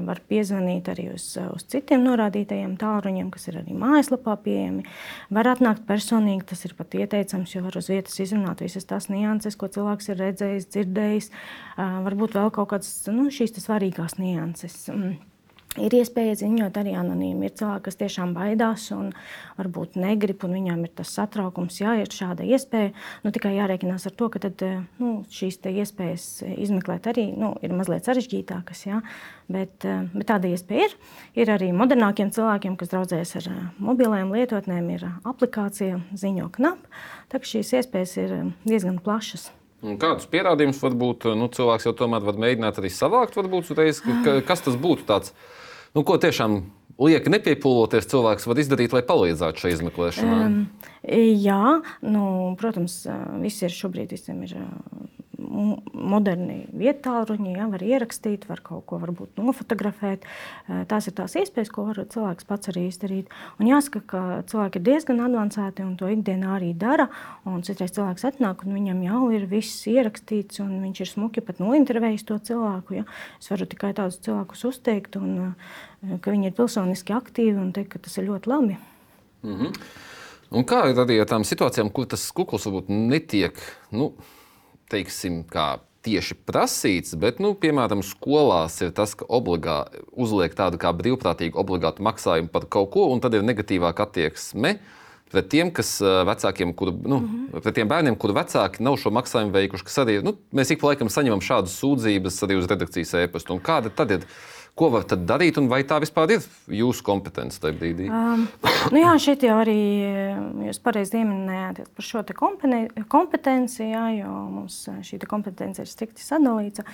var 0.06 0.22
piezvanīt 0.28 0.88
arī 0.92 1.08
uz, 1.16 1.26
uz 1.52 1.66
citiem 1.68 2.04
norādītajiem 2.06 2.76
tālruņiem, 2.80 3.32
kas 3.34 3.48
ir 3.50 3.60
arī 3.60 3.76
mājaslapā 3.76 4.38
pieejami. 4.44 4.86
Var 5.34 5.52
atnākt 5.52 5.84
personīgi, 5.88 6.46
tas 6.48 6.64
ir 6.68 6.76
pat 6.78 6.96
ieteicams, 6.96 7.52
jo 7.56 7.64
var 7.66 7.76
uz 7.80 7.90
vietas 7.92 8.16
izrunāt 8.22 8.62
visas 8.64 8.88
tās 8.88 9.10
nianses, 9.12 9.58
ko 9.58 9.68
cilvēks 9.72 10.12
ir 10.12 10.22
redzējis, 10.22 10.70
dzirdējis. 10.72 11.30
Varbūt 11.78 12.38
vēl 12.38 12.48
kaut 12.54 12.72
kādas 12.72 12.90
nu, 13.12 13.28
šīs 13.30 13.47
svarīgās 13.56 14.18
nianses. 14.20 14.84
Mm. 14.92 15.16
Ir 15.78 15.94
iespēja 15.94 16.34
ziņot 16.40 16.78
arī 16.80 16.94
anonīmi. 16.98 17.46
Ir 17.46 17.52
cilvēki, 17.58 17.84
kas 17.86 17.98
tiešām 18.00 18.32
baidās 18.34 18.88
un 18.94 19.10
varbūt 19.58 19.98
negrib, 20.00 20.42
un 20.46 20.56
viņiem 20.56 20.80
ir 20.86 20.92
tas 20.96 21.12
satraukums. 21.14 21.76
Jā, 21.82 21.92
ir 22.00 22.10
šāda 22.10 22.46
iespēja. 22.46 22.94
Nu, 23.22 23.30
tikai 23.34 23.52
jārēķinās 23.54 24.08
ar 24.08 24.14
to, 24.18 24.30
ka 24.32 24.42
tad, 24.42 24.64
nu, 24.98 25.10
šīs 25.30 25.60
iespējas 25.70 26.24
izmeklēt 26.48 27.06
arī 27.12 27.28
nu, 27.36 27.52
ir 27.62 27.76
mazliet 27.76 28.08
sarežģītākas. 28.08 28.86
Jā. 28.88 29.02
Bet, 29.52 29.84
bet 29.84 30.26
tāda 30.28 30.50
iespēja 30.50 30.88
ir. 30.88 30.96
Ir 31.44 31.52
arī 31.54 31.70
modernākiem 31.76 32.32
cilvēkiem, 32.34 32.74
kas 32.80 32.90
draudzējas 32.94 33.36
ar 33.42 33.52
mobiliem 33.78 34.34
lietotnēm, 34.34 34.90
ir 34.96 35.06
aplikācija 35.28 36.02
ziņo 36.16 36.50
knap. 36.58 36.90
Tā 37.30 37.38
kā 37.38 37.54
šīs 37.54 37.76
iespējas 37.78 38.18
ir 38.24 38.36
diezgan 38.66 38.98
plašas. 39.04 39.50
Kādus 39.78 40.26
pierādījumus 40.30 40.80
varbūt 40.82 41.28
nu, 41.38 41.46
cilvēks 41.54 41.86
jau 41.86 41.94
tomēr 42.00 42.24
var 42.26 42.40
mēģināt 42.42 42.80
arī 42.80 42.90
savākt? 42.90 43.38
Varbūt, 43.38 43.70
reiz, 43.78 44.00
ka, 44.02 44.40
kas 44.46 44.64
tas 44.66 44.74
būtu 44.80 45.06
tāds, 45.06 45.30
nu, 45.94 46.02
ko 46.02 46.16
tiešām 46.18 46.58
lieki 46.98 47.30
nepiepūloties, 47.30 48.08
cilvēks 48.10 48.48
var 48.50 48.58
izdarīt, 48.58 48.96
lai 48.96 49.04
palīdzētu 49.06 49.62
šai 49.62 49.72
izmeklēšanai? 49.76 50.40
Um, 50.48 50.58
jā, 51.44 51.78
nu, 52.02 52.24
protams, 52.58 53.04
visi 53.44 53.68
ir 53.68 53.76
šobrīd 53.76 54.16
visiem 54.16 54.42
ir 54.48 54.56
moderni 55.38 56.64
vietāluņi, 56.74 57.52
ja, 57.54 57.68
var 57.70 57.82
ierakstīt, 57.84 58.48
var 58.50 58.58
kaut 58.64 58.84
ko 58.90 58.98
varbūt 58.98 59.38
nofotografēt. 59.38 60.24
Tās 60.90 61.06
ir 61.06 61.14
tās 61.14 61.36
iespējas, 61.38 61.70
ko 61.74 61.84
var 61.86 62.00
cilvēks 62.10 62.48
pats 62.48 62.72
arī 62.72 62.88
izdarīt. 62.88 63.30
Un 63.62 63.70
jāsaka, 63.70 64.02
ka 64.10 64.22
cilvēki 64.50 64.80
ir 64.80 64.86
diezgan 64.88 65.22
avansēti 65.28 65.84
un 65.86 65.94
to 66.00 66.10
ikdienā 66.10 66.56
arī 66.56 66.72
dara. 66.78 67.06
Un 67.46 67.62
citreiz 67.66 67.94
cilvēks 67.94 68.26
atnāk 68.32 68.64
un 68.66 68.74
viņam 68.80 69.04
jau 69.06 69.22
ir 69.36 69.46
viss 69.50 69.86
ierakstīts 69.90 70.58
un 70.64 70.74
viņš 70.82 71.04
ir 71.04 71.12
smuki 71.12 71.44
pat 71.46 71.62
nointervējis 71.62 72.26
to 72.26 72.40
cilvēku. 72.50 72.98
Ja. 72.98 73.06
Es 73.38 73.52
varu 73.52 73.68
tikai 73.70 73.92
tādus 73.94 74.18
cilvēkus 74.26 74.66
uzteikt 74.72 75.20
un 75.20 75.54
ka 76.22 76.34
viņi 76.34 76.50
ir 76.50 76.58
pilsoniski 76.58 77.14
aktīvi 77.14 77.58
un 77.62 77.70
teikt, 77.76 77.94
ka 77.94 78.02
tas 78.08 78.18
ir 78.18 78.26
ļoti 78.26 78.50
labi. 78.50 78.78
Mm 79.46 79.56
-hmm. 79.56 79.72
Un 80.50 80.64
kā 80.64 80.86
ir 80.88 80.98
ar 80.98 81.26
tām 81.28 81.44
situācijām, 81.44 81.90
kur 81.92 82.06
tas 82.06 82.30
kukls 82.32 82.66
varbūt 82.66 82.88
netiek, 82.88 83.52
nu, 83.92 84.14
teiksim, 84.92 85.42
kā 85.48 85.78
tieši 86.06 86.36
prasīts, 86.48 87.16
bet, 87.18 87.40
nu, 87.42 87.52
piemēram, 87.58 88.04
skolās 88.06 88.78
ir 88.84 88.92
tas, 88.96 89.16
ka 89.18 89.26
obligāti 89.28 90.00
uzliek 90.16 90.54
tādu 90.56 90.80
kā 90.80 90.92
brīvprātīgu 90.96 91.58
obligātu 91.58 92.04
maksājumu 92.06 92.52
par 92.52 92.68
kaut 92.70 92.92
ko, 92.94 93.08
un 93.12 93.20
tad 93.24 93.36
ir 93.36 93.46
negatīvāka 93.46 94.06
attieksme 94.06 94.78
pret 95.28 95.48
tiem, 95.52 95.70
kas 95.74 95.98
vecākiem, 96.00 96.70
kuru, 96.72 96.94
nu, 97.04 97.18
mm 97.18 97.26
-hmm. 97.28 97.62
pret 97.64 97.74
tiem 97.74 97.88
bērniem, 97.88 98.16
kuru 98.16 98.34
vecāki 98.38 98.80
nav 98.80 98.96
šo 98.96 99.10
maksājumu 99.12 99.52
veikuši, 99.52 99.84
kas 99.84 99.98
arī, 99.98 100.22
nu, 100.24 100.38
mēs 100.54 100.72
ik 100.72 100.80
pa 100.80 100.86
laikam 100.86 101.08
saņemam 101.08 101.44
šādas 101.44 101.76
sūdzības 101.82 102.42
arī 102.46 102.56
uz 102.58 102.66
redakcijas 102.66 103.14
e-pastu. 103.14 103.52
Un 103.52 103.60
kāda 103.60 103.90
tad 103.90 104.10
ir? 104.10 104.24
Ko 104.78 104.92
var 104.94 105.06
darīt, 105.10 105.56
un 105.58 105.66
vai 105.70 105.80
tā 105.82 105.96
vispār 105.98 106.36
ir 106.36 106.44
jūsu 106.78 107.02
kompetence 107.06 107.58
tajā 107.58 107.74
brīdī? 107.80 108.06
Um, 108.14 108.44
nu 108.94 109.00
jā, 109.00 109.14
šeit 109.24 109.42
jau 109.42 109.56
arī 109.58 109.78
jūs 110.68 110.78
pareizi 110.84 111.16
pieminējāt 111.16 111.80
par 111.96 112.06
šo 112.06 112.22
kompetenci, 113.10 113.88
jā, 113.90 114.04
jo 114.20 114.34
mums 114.52 114.76
šī 115.08 115.18
kompetence 115.26 115.82
ir 115.82 115.90
strikti 115.90 116.22
sadalīta. 116.22 116.84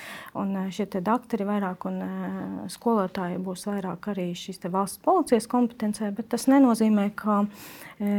Un 0.41 0.57
šie 0.73 0.87
doktori 1.05 1.45
vairāk 1.49 1.85
un 1.91 2.01
skolotāji 2.73 3.43
būs 3.45 3.67
vairāk 3.69 4.09
arī 4.15 4.31
šīs 4.39 4.65
valsts 4.73 5.03
policijas 5.05 5.49
kompetencē, 5.51 6.09
bet 6.17 6.31
tas 6.33 6.49
nenozīmē, 6.49 7.11
ka 7.19 7.43
e, 7.45 8.15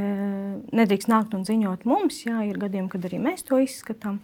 nedrīkst 0.78 1.10
nākt 1.10 1.34
un 1.38 1.46
ziņot 1.48 1.88
mums. 1.90 2.22
Jā, 2.28 2.44
ir 2.46 2.62
gadījumi, 2.62 2.92
kad 2.94 3.10
arī 3.10 3.22
mēs 3.24 3.48
to 3.50 3.58
izskatām. 3.64 4.22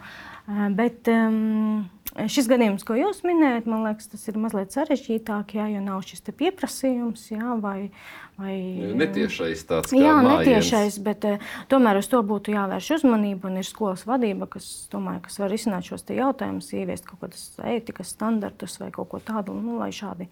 Bet, 0.78 1.10
um, 1.10 1.88
Šis 2.12 2.44
gadījums, 2.50 2.82
ko 2.84 2.92
jūs 2.98 3.22
minējat, 3.24 3.68
man 3.70 3.86
liekas, 3.86 4.10
tas 4.12 4.26
ir 4.28 4.36
mazliet 4.40 4.74
sarežģītāk, 4.74 5.54
jā, 5.56 5.70
jo 5.72 5.80
nav 5.80 6.02
šis 6.04 6.20
pieprasījums. 6.28 7.30
Jā, 7.32 7.54
vai, 7.62 7.88
vai, 8.42 8.56
netiešais 8.98 9.64
tāds- 9.68 9.94
jā, 9.96 10.14
netiešais, 10.26 10.98
bet 11.04 11.26
uh, 11.28 11.50
tomēr 11.72 12.00
uz 12.02 12.10
to 12.12 12.22
būtu 12.26 12.54
jāvērš 12.56 12.90
uzmanība. 12.98 13.50
Un 13.50 13.62
ir 13.62 13.68
skolas 13.68 14.04
vadība, 14.08 14.48
kas, 14.50 14.88
domāju, 14.92 15.22
kas 15.28 15.38
var 15.42 15.54
izsākt 15.54 15.90
šos 15.92 16.06
jautājumus, 16.10 16.72
ieviest 16.74 17.06
kaut 17.08 17.22
kādus 17.24 17.46
ētikas 17.62 18.14
standartus 18.16 18.78
vai 18.82 18.90
kaut 18.90 19.08
ko 19.12 19.22
tādu, 19.22 19.54
nu, 19.54 19.78
lai, 19.78 19.92
šādi, 19.94 20.28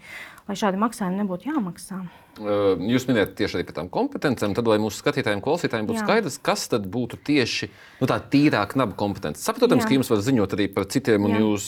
lai 0.48 0.58
šādi 0.58 0.82
maksājumi 0.82 1.22
nebūtu 1.22 1.54
jāmaksā. 1.54 2.02
Jūs 2.40 3.04
minējat 3.08 3.34
tieši 3.36 3.58
arī 3.58 3.64
par 3.68 3.76
tām 3.80 3.88
kompetencijām, 3.92 4.54
tad, 4.56 4.68
lai 4.70 4.78
mūsu 4.80 5.00
skatītājiem, 5.02 5.42
klausītājiem 5.44 5.88
būtu 5.88 5.98
Jā. 5.98 6.06
skaidrs, 6.06 6.38
kas 6.46 6.68
tad 6.72 6.86
būtu 6.92 7.18
tieši 7.26 7.68
nu, 8.00 8.08
tā 8.08 8.16
tīrāk 8.32 8.76
naba 8.80 8.94
kompetence. 8.98 9.42
Saprotams, 9.44 9.84
Jā. 9.84 9.90
ka 9.90 9.96
jums 9.98 10.10
var 10.12 10.22
ziņot 10.24 10.54
arī 10.56 10.68
par 10.72 10.86
citiem, 10.90 11.26
un 11.26 11.34
Jā. 11.34 11.42
jūs 11.42 11.66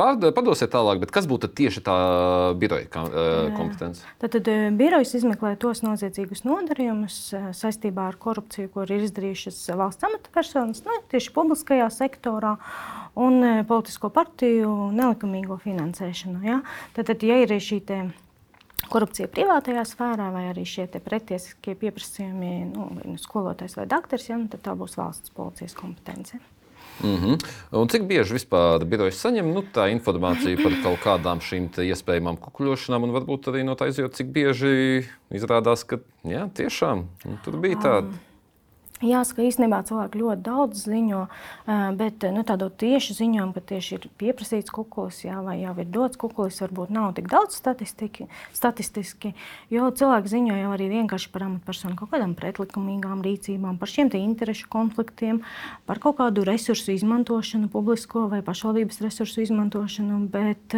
padosiet 0.00 0.72
tālāk, 0.72 1.02
bet 1.04 1.12
kas 1.14 1.28
būtu 1.30 1.52
tieši 1.54 1.84
tā 1.86 1.96
biroja 2.58 2.88
kompetence? 3.54 4.02
Tad, 4.22 4.34
tad 4.34 4.48
birojas 4.80 5.12
izmeklē 5.20 5.54
tos 5.62 5.82
noziedzīgus 5.84 6.42
nodarījumus 6.46 7.18
saistībā 7.58 8.08
ar 8.10 8.18
korupciju, 8.20 8.70
ko 8.74 8.86
ir 8.86 9.06
izdarījušas 9.06 9.60
valsts 9.78 10.08
amatpersonas, 10.08 10.82
nu, 10.86 10.98
tieši 11.12 11.32
publiskajā 11.36 11.86
sektorā 11.94 12.56
un 13.22 13.64
politisko 13.68 14.10
partiju 14.14 14.90
nelikumīgo 14.96 15.60
finansēšanu. 15.62 16.42
Ja? 16.46 16.60
Tad, 16.96 17.08
tad, 17.12 17.24
ja 17.26 17.38
ir 17.44 17.54
šī 17.62 17.82
korupcija 18.92 19.28
privātajā 19.32 19.84
sfērā, 19.88 20.30
vai 20.34 20.48
arī 20.50 20.64
šie 20.68 20.88
pretiesiskie 21.02 21.76
pieprasījumi, 21.78 22.54
nu, 22.72 22.88
nu, 22.98 23.18
skolotājs 23.20 23.78
vai 23.78 23.86
doktors, 23.90 24.28
ja, 24.30 24.40
nu, 24.40 24.50
tad 24.52 24.64
tā 24.66 24.74
būs 24.78 24.98
valsts 24.98 25.34
policijas 25.36 25.76
kompetence. 25.78 26.40
Mm 27.02 27.16
-hmm. 27.16 27.38
Un 27.70 27.88
cik 27.88 28.02
bieži 28.06 28.34
vispār 28.34 28.84
birojas 28.84 29.18
saņem 29.24 29.52
nu, 29.52 29.64
tā 29.74 29.90
informāciju 29.90 30.62
par 30.62 30.72
kaut 30.82 31.00
kādām 31.04 31.40
šīm 31.40 31.68
iespējamām 31.68 32.36
kukuļošanām, 32.38 33.02
un 33.02 33.10
varbūt 33.10 33.48
arī 33.50 33.64
no 33.64 33.74
tā 33.74 33.88
izjūt, 33.88 34.14
cik 34.14 34.26
bieži 34.26 35.06
izrādās, 35.30 35.84
ka 35.86 35.98
jā, 36.24 36.48
tiešām 36.54 37.06
nu, 37.24 37.38
tur 37.44 37.56
bija 37.56 37.76
tāda. 37.76 38.31
Jāsaka, 39.02 39.42
īstenībā 39.42 39.80
cilvēki 39.88 40.20
ļoti 40.20 40.44
daudz 40.46 40.84
ziņo, 40.86 41.22
bet 41.98 42.22
nu, 42.30 42.44
tādu 42.46 42.68
tiešu 42.70 43.16
ziņojumu, 43.18 43.54
ka 43.56 43.62
tieši 43.72 43.96
ir 43.96 44.06
pieprasīts 44.20 44.70
kukulis, 44.70 45.24
jā, 45.24 45.40
vai 45.42 45.56
jau 45.60 45.74
ir 45.82 45.88
dots 45.90 46.20
kukulis, 46.20 46.60
varbūt 46.62 46.92
nav 46.94 47.10
tik 47.16 47.26
daudz 47.32 47.58
statistiski. 47.58 49.32
Jo 49.72 49.88
cilvēki 49.90 50.32
ziņo 50.32 50.58
jau 50.60 50.70
arī 50.76 50.86
vienkārši 50.92 51.32
par 51.34 51.48
amatpersonu 51.48 51.98
kaut 51.98 52.12
kādām 52.14 52.36
pretlikumīgām 52.38 53.24
rīcībām, 53.26 53.80
par 53.80 53.90
šiem 53.90 54.12
interešu 54.12 54.68
konfliktiem, 54.70 55.42
par 55.86 55.98
kaut 56.02 56.20
kādu 56.20 56.46
resursu 56.46 56.94
izmantošanu, 56.94 57.70
publisko 57.72 58.28
vai 58.30 58.42
pašvaldības 58.44 59.02
resursu 59.02 59.42
izmantošanu. 59.42 60.20
Bet, 60.32 60.76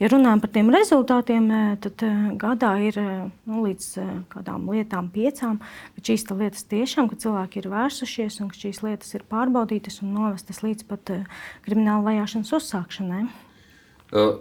ja 0.00 0.12
runājam 0.12 0.44
par 0.44 0.52
tiem 0.52 0.68
rezultātiem, 0.74 1.48
tad 1.80 2.04
gadā 2.40 2.74
ir 2.90 3.00
nu, 3.48 3.64
līdz 3.64 3.88
kādām 4.32 4.68
lietām, 4.68 5.08
piecām, 5.14 5.60
bet 5.96 6.12
šīs 6.12 6.28
lietas 6.34 6.68
tiešām, 6.68 7.08
ka 7.08 7.16
cilvēki 7.24 7.53
cilvēki 7.54 7.62
ir 7.62 7.70
vērsušies 7.70 8.40
un 8.42 8.50
ka 8.50 8.58
šīs 8.58 8.82
lietas 8.82 9.14
ir 9.14 9.24
pārbaudītas 9.30 10.02
un 10.02 10.14
novestas 10.14 10.62
līdz 10.62 10.86
pat 10.88 11.10
uh, 11.10 11.24
krimināla 11.64 12.04
vajāšanas 12.10 12.52
uzsākšanai. 12.52 13.26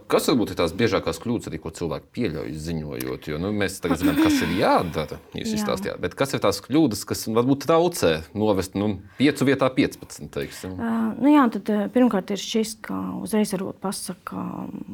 Kas 0.05 0.27
varbūt 0.29 0.51
ir 0.53 0.58
tās 0.60 0.74
biežākās 0.77 1.17
kļūdas, 1.24 1.48
arī, 1.50 1.58
ko 1.58 1.72
cilvēki 1.74 2.05
pieļauj 2.13 2.51
ziņojot? 2.62 3.29
Jo, 3.32 3.39
nu, 3.41 3.50
mēs 3.58 3.79
tagad 3.82 4.03
zinām, 4.03 4.20
kas 4.22 4.36
ir 4.43 4.51
jādara. 4.60 5.17
Jūs 5.34 5.55
izstāstījāt, 5.55 5.98
bet 6.03 6.13
kas 6.20 6.36
ir 6.36 6.43
tās 6.43 6.60
kļūdas, 6.62 7.01
kas 7.10 7.25
varbūt 7.25 7.65
traucē 7.65 8.12
novest 8.38 8.77
nu, 8.77 9.00
5 9.17 9.41
vietā 9.48 9.72
15? 9.74 10.29
Teiksim? 10.36 10.75
Uh, 10.77 11.10
nu 11.17 11.34
jā, 11.34 11.48
tad, 11.55 11.74
pirmkārt, 11.96 12.36
ir 12.36 12.43
šis, 12.43 12.75
ka 12.86 13.00
uzreiz 13.24 13.55
varbūt 13.55 13.82
pasaka, 13.82 14.46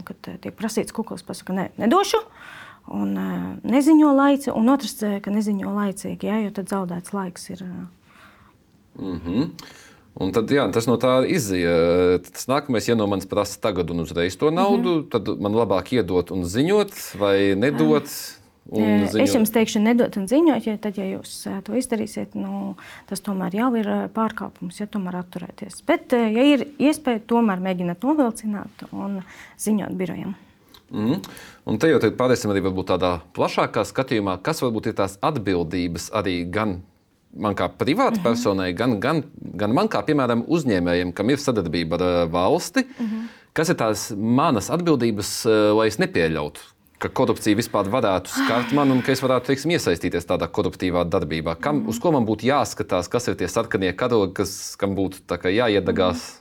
kad 0.07 0.33
tiek 0.45 0.55
prasīts 0.55 0.95
kuklis, 0.95 1.27
pasaka, 1.27 1.59
ne, 1.59 1.69
nedošu. 1.81 2.23
Un 2.95 3.17
uh, 3.19 3.45
neziņo 3.67 4.15
laicīgi, 4.15 4.55
un 4.55 4.71
otrs, 4.77 4.95
ka 5.25 5.33
neziņo 5.33 5.75
laicīgi, 5.75 6.29
ja, 6.29 6.39
jo 6.45 6.55
tad 6.55 6.71
zaudēts 6.71 7.17
laiks 7.17 7.51
ir. 7.57 7.67
Uh, 7.67 7.87
Mm 8.99 9.21
-hmm. 9.25 9.49
Un 10.19 10.33
tad 10.35 10.51
jā, 10.51 10.65
tas 10.73 10.87
no 10.89 10.97
tā 10.97 11.21
izjūt. 11.29 12.31
Tas 12.33 12.49
nākamais, 12.49 12.89
ja 12.89 12.95
no 12.95 13.07
manis 13.07 13.29
prasa 13.29 13.59
tagad 13.61 13.91
un 13.93 13.99
uzreiz 13.99 14.35
to 14.37 14.51
naudu, 14.51 14.89
mm 14.89 15.01
-hmm. 15.03 15.09
tad 15.11 15.39
man 15.39 15.53
labāk 15.53 15.93
iedot 15.93 16.31
un 16.31 16.43
ziņot 16.43 17.15
vai 17.19 17.55
nedot. 17.55 18.03
Ziņot. 18.69 19.15
Es 19.21 19.33
jums 19.33 19.49
teikšu, 19.49 19.79
nedot 19.79 20.17
un 20.17 20.27
ziņot, 20.27 20.67
jo 20.67 20.77
tad, 20.77 20.97
ja 20.97 21.03
jūs 21.03 21.61
to 21.63 21.73
izdarīsiet, 21.73 22.35
nu, 22.35 22.75
tas 23.09 23.21
tomēr 23.21 23.55
jau 23.55 23.75
ir 23.75 23.87
pārkāpums, 24.13 24.79
ja 24.79 24.85
tomēr 24.85 25.15
atturēties. 25.15 25.81
Bet, 25.87 26.11
ja 26.11 26.43
ir 26.43 26.67
iespēja, 26.77 27.19
tomēr 27.27 27.59
mēģināt 27.59 28.03
novilcināt 28.03 28.69
un 28.91 29.23
ziņot 29.57 29.91
birojam. 29.91 30.35
Mm. 30.91 31.21
Un 31.65 31.77
te 31.77 31.87
jau 31.87 31.99
pāriesim 32.17 32.51
arī 32.51 32.61
tādā 32.85 33.21
plašākā 33.33 33.85
skatījumā, 33.85 34.39
kas 34.41 34.61
varbūt 34.61 34.87
ir 34.87 34.93
tās 34.93 35.17
atbildības 35.21 36.11
arī 36.13 36.43
gan 36.49 36.81
man 37.33 37.55
kā 37.55 37.69
privātai 37.69 38.17
uh 38.17 38.19
-huh. 38.19 38.23
personai, 38.23 38.73
gan, 38.73 38.99
gan, 38.99 39.23
gan 39.55 39.73
man 39.73 39.87
kā 39.87 40.03
piemēram 40.05 40.45
uzņēmējiem, 40.47 41.13
kam 41.13 41.29
ir 41.29 41.37
sadarbība 41.37 41.95
ar 41.95 42.01
uh, 42.01 42.31
valsti, 42.31 42.79
uh 42.79 43.05
-huh. 43.05 43.23
kas 43.53 43.69
ir 43.69 43.75
tās 43.75 44.11
manas 44.17 44.69
atbildības, 44.69 45.45
uh, 45.45 45.77
lai 45.77 45.87
es 45.87 45.97
nepieļautu. 45.97 46.59
Ka 46.99 47.09
korupcija 47.09 47.55
vispār 47.55 47.87
varētu 47.87 48.27
skart 48.27 48.73
mani 48.73 48.91
un 48.91 49.01
ka 49.01 49.11
es 49.11 49.21
varētu 49.23 49.45
teiksim, 49.45 49.71
iesaistīties 49.71 50.25
tādā 50.27 50.47
koruptīvā 50.47 51.05
darbībā. 51.09 51.55
Kam, 51.55 51.75
mm. 51.75 51.87
Uz 51.87 51.99
ko 51.99 52.11
man 52.11 52.25
būtu 52.25 52.43
jāskatās, 52.43 53.07
kas 53.09 53.27
ir 53.27 53.35
tie 53.35 53.47
sarkanie 53.47 53.93
karogi, 53.93 54.33
kas, 54.33 54.75
kam 54.75 54.95
būtu 54.95 55.17
jāiedegās? 55.49 56.17
Mm. 56.17 56.38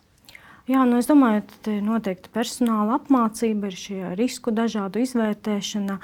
Jā, 0.68 0.82
nu 0.84 0.98
es 1.00 1.06
domāju, 1.08 1.46
ka 1.64 1.72
noteikti 1.80 2.28
personāla 2.28 2.98
apmācība, 2.98 3.70
ir 3.70 3.76
šie 3.80 4.00
risku 4.18 4.52
dažādu 4.52 5.00
izvērtēšana, 5.00 5.94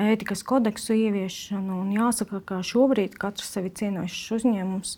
ētikas 0.00 0.40
kodeksu 0.48 0.96
ieviešana. 0.96 1.82
Jāsaka, 1.92 2.40
ka 2.48 2.62
šobrīd 2.64 3.18
katrs 3.20 3.50
sevi 3.52 3.68
cienošs 3.76 4.22
uzņēmums, 4.38 4.94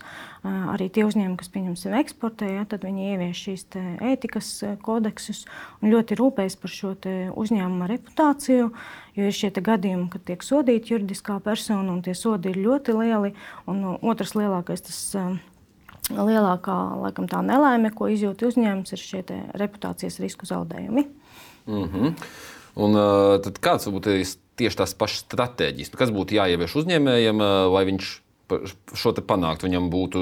arī 0.47 0.87
tie 0.95 1.03
uzņēmumi, 1.09 1.35
kas 1.41 1.51
pieņemsim 1.51 1.97
eksportē, 1.99 2.53
ja, 2.53 2.63
tad 2.71 2.87
viņi 2.87 3.09
ievieš 3.09 3.43
šīs 3.49 3.67
ētikas 4.13 4.53
kodeksus 4.87 5.43
un 5.81 5.91
ļoti 5.91 6.19
rūpējas 6.21 6.55
par 6.63 6.75
šo 6.77 6.93
uzņēmuma 6.95 7.91
reputāciju. 7.91 8.71
Jo 9.17 9.27
ir 9.27 9.35
šie 9.35 9.51
gadījumi, 9.51 10.07
kad 10.13 10.23
tiek 10.23 10.47
sodīta 10.47 10.93
juridiskā 10.93 11.41
persona, 11.43 11.91
un 11.91 11.99
tie 12.05 12.15
sodi 12.15 12.55
ir 12.55 12.63
ļoti 12.63 12.95
lieli. 12.95 13.35
Un 13.67 13.83
otrs 13.99 14.37
lielākais 14.39 14.87
tas 14.87 15.03
ir 15.19 15.56
lielākā 16.13 16.75
laikam, 17.03 17.27
nelaime, 17.45 17.91
ko 17.95 18.07
izjūt 18.11 18.45
uzņēmums, 18.47 18.93
ir 18.93 19.01
šie 19.01 19.23
reputācijas 19.59 20.19
risku 20.23 20.47
zaudējumi. 20.49 21.07
Mm 21.67 21.83
-hmm. 21.83 22.13
Un, 22.77 22.93
tad 23.43 23.57
kāds 23.59 23.89
būtu 23.89 24.13
tieši 24.57 24.77
tās 24.77 24.93
pašas 24.93 25.25
stratēģijas? 25.25 25.91
Nu, 25.91 25.99
kas 25.99 26.13
būtu 26.13 26.37
jāievieš 26.37 26.75
uzņēmējiem, 26.83 27.41
lai 27.73 27.83
viņš 27.89 28.11
šo 28.95 29.13
panākt? 29.27 29.65
Viņam 29.65 29.89
būtu 29.91 30.21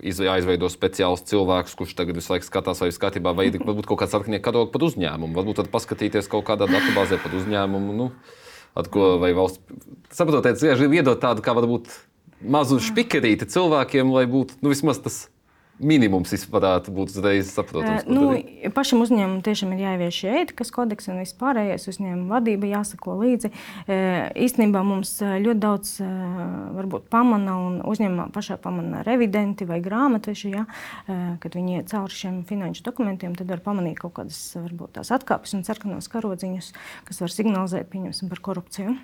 jāizveido 0.00 0.68
speciāls 0.68 1.24
cilvēks, 1.26 1.74
kurš 1.74 1.96
tagad 1.98 2.16
visu 2.16 2.32
laiku 2.32 2.46
skatās, 2.46 2.80
vai 2.80 2.92
skatībā, 2.92 3.34
vai 3.34 3.48
ir 3.48 3.58
kaut 3.58 3.98
kāds 3.98 4.12
sarkanie 4.12 4.40
karogi 4.40 4.72
par 4.72 4.82
uzņēmumu. 4.82 5.34
Varbūt 5.34 5.56
tad 5.62 5.72
paskatīties 5.72 6.28
kaut 6.28 6.46
kādā 6.46 6.68
datubāzē 6.70 7.18
par 7.22 7.34
uzņēmumu. 7.34 7.96
Nu, 7.96 8.10
ko 8.92 9.16
vai 9.18 9.32
valsts 9.32 9.60
saprotiet, 10.12 10.60
vienkārši 10.60 10.92
iedot 11.00 11.20
tādu, 11.20 11.42
kā 11.42 11.56
varbūt 11.56 11.88
mazu 12.40 12.80
špikerīti 12.82 13.48
cilvēkiem, 13.48 14.12
lai 14.12 14.26
būtu 14.30 14.60
nu, 14.60 14.74
vismaz 14.74 15.00
tas 15.04 15.24
minimums 15.76 16.32
varētu 16.48 16.92
būt 16.94 17.12
uzreiz 17.12 17.50
saprotams. 17.52 18.06
Nu, 18.08 18.30
pašam 18.74 19.02
uzņēmumam 19.04 19.42
tiešām 19.44 19.74
ir 19.74 19.82
jāievieš 19.84 20.20
šī 20.22 20.30
ētikas 20.40 20.72
kodeks 20.72 21.10
un 21.12 21.20
viss 21.20 21.36
pārējais 21.36 21.84
uzņēmuma 21.92 22.38
vadība 22.38 22.70
jāsako 22.70 23.18
līdzi. 23.20 23.50
Īstenībā 24.46 24.80
mums 24.86 25.18
ļoti 25.20 25.60
daudz 25.60 25.92
varbūt 26.78 27.10
pamana 27.12 27.58
un 27.66 27.78
uzņēmumā 27.84 28.30
pašā 28.34 28.56
pamana 28.62 29.04
revidenti 29.06 29.68
vai 29.68 29.82
grāmatveži, 29.84 30.54
ja, 30.56 30.66
kad 31.42 31.58
viņi 31.58 31.80
iet 31.80 31.92
cauri 31.92 32.20
šiem 32.24 32.42
finanšu 32.48 32.86
dokumentiem, 32.86 33.36
tad 33.36 33.52
var 33.52 33.64
pamanīt 33.64 34.00
kaut 34.00 34.16
kādas 34.16 34.40
varbūt 34.56 34.96
tās 34.96 35.12
atkāpes 35.12 35.58
un 35.58 35.66
sarkanos 35.68 36.08
karodziņus, 36.12 36.72
kas 37.08 37.24
var 37.24 37.36
signalizēt, 37.36 37.92
pieņemsim, 37.92 38.32
par 38.32 38.44
korupciju. 38.48 38.96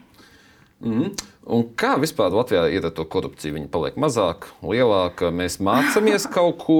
Mm 0.82 0.92
-hmm. 0.92 1.28
Un 1.42 1.64
kā 1.74 1.96
vispār 1.98 2.30
Latvijā 2.30 2.68
ir 2.70 2.84
ar 2.86 2.92
to 2.94 3.04
korupciju? 3.04 3.54
Viņa 3.54 3.68
paliek 3.68 3.96
mazāk, 3.96 4.46
lielāka. 4.62 5.30
Mēs 5.34 5.58
mācāmies 5.58 6.28
kaut 6.36 6.58
ko, 6.58 6.78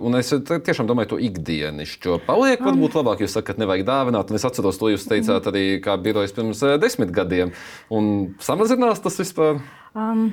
un 0.00 0.14
es 0.14 0.30
tiešām 0.30 0.86
domāju, 0.86 1.08
to 1.08 1.18
ikdienišķo. 1.18 2.20
Paliek 2.26 2.60
varbūt 2.60 2.94
labāk, 2.94 3.20
jūs 3.20 3.34
sakat, 3.34 3.58
nevajag 3.58 3.86
dāvināt. 3.86 4.30
Un 4.30 4.36
es 4.36 4.44
atceros, 4.44 4.78
to 4.78 4.88
jūs 4.88 5.08
teicāt 5.10 5.46
arī 5.46 5.80
kā 5.82 5.96
birojas 5.98 6.32
pirms 6.32 6.62
eh, 6.62 6.78
desmit 6.78 7.10
gadiem. 7.10 7.52
Un 7.90 8.34
samazinās 8.38 9.02
tas 9.02 9.18
vispār? 9.18 9.60
Um. 9.94 10.30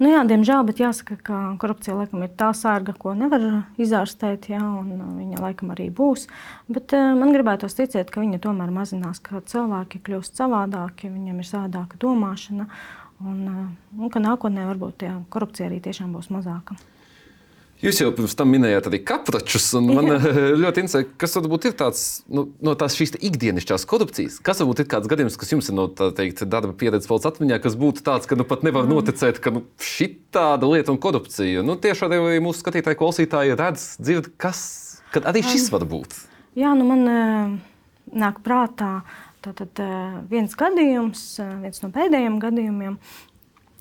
Nu, 0.00 0.08
jā, 0.08 0.22
diemžēl, 0.24 0.62
bet 0.64 0.78
jāsaka, 0.80 1.18
ka 1.20 1.38
korupcija 1.60 1.92
laikam 1.98 2.22
ir 2.24 2.30
tā 2.40 2.54
sārga, 2.56 2.94
ko 2.96 3.12
nevar 3.12 3.42
izārstēt, 3.76 4.46
jā, 4.48 4.60
un 4.64 4.94
uh, 4.96 5.10
viņa 5.18 5.42
laikam 5.42 5.74
arī 5.74 5.90
būs. 5.92 6.24
Bet 6.72 6.94
uh, 6.96 7.10
man 7.18 7.34
gribētos 7.34 7.76
ticēt, 7.76 8.08
ka 8.08 8.22
viņa 8.24 8.40
tomēr 8.46 8.72
mazinās, 8.72 9.20
ka 9.20 9.42
cilvēki 9.52 10.00
kļūst 10.06 10.40
savādāki, 10.40 11.12
viņiem 11.12 11.42
ir 11.42 11.48
savādāka 11.50 12.00
domāšana, 12.00 12.64
un, 13.20 13.42
uh, 13.44 14.00
un 14.00 14.14
ka 14.14 14.24
nākotnē 14.24 14.64
varbūt 14.70 15.04
jā, 15.04 15.18
korupcija 15.28 15.68
arī 15.68 15.82
tiešām 15.84 16.16
būs 16.16 16.32
mazāka. 16.32 16.80
Jūs 17.80 18.02
jau 18.02 18.10
pirms 18.12 18.34
tam 18.36 18.50
minējāt 18.52 18.90
arī 18.90 18.98
kapračus. 19.08 19.70
Man 19.80 20.10
Jā. 20.10 20.18
ļoti 20.60 20.82
interesē, 20.82 21.00
kas 21.20 21.36
varbūt 21.38 21.70
ir 21.70 21.76
tāds 21.80 22.02
nu, 22.28 22.44
no 22.60 22.74
tās 22.76 22.96
šīs 22.98 23.14
ikdienišķās 23.16 23.86
korupcijas. 23.88 24.36
Kas 24.44 24.60
varbūt 24.60 24.82
ir 24.82 24.90
kāds 24.92 25.08
gadījums, 25.08 25.38
kas 25.40 25.54
jums 25.54 25.70
ir 25.72 25.78
no 25.78 25.86
teikt, 25.88 26.44
darba 26.44 26.74
pieredzes 26.76 27.08
valsts 27.08 27.30
atmiņā, 27.30 27.60
kas 27.64 27.78
būtu 27.80 28.04
tāds, 28.04 28.28
ka 28.28 28.36
nu, 28.36 28.44
pat 28.48 28.66
nevar 28.68 28.84
mm. 28.84 28.92
noticēt, 28.98 29.40
ka 29.40 29.54
nu, 29.56 29.64
šī 29.80 30.10
tāda 30.34 30.68
lieta 30.68 30.92
un 30.92 31.00
korupcija. 31.00 31.64
Nu, 31.64 31.78
tieši 31.80 32.04
arī 32.10 32.20
mūsu 32.44 32.60
skatītāji, 32.60 33.00
klausītāji 33.00 33.56
redz, 33.56 33.86
dzird, 34.02 34.28
kas 34.40 34.60
arī 35.24 35.44
šis 35.48 35.70
var 35.72 35.88
būt. 35.88 36.18
Jā, 36.60 36.74
nu 36.76 36.84
man 36.84 37.58
nāk 38.12 38.44
prātā. 38.44 39.00
Tātad 39.40 39.80
viens 40.28 40.52
gadījums, 40.52 41.22
viens 41.62 41.80
no 41.80 41.88
pēdējiem 41.94 42.34
gadījumiem, 42.42 42.98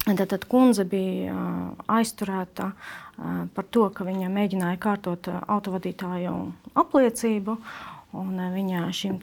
Tātad 0.08 0.46
kundze 0.50 0.86
bija 0.88 1.36
aizturēta 1.92 2.72
par 3.54 3.66
to, 3.70 3.90
ka 3.94 4.08
viņa 4.08 4.30
mēģināja 4.32 4.80
kārtot 4.82 5.28
autovadītāju 5.28 6.36
apliecību. 6.80 7.58
Un 8.10 8.40
viņa 8.42 8.88
šim 8.90 9.20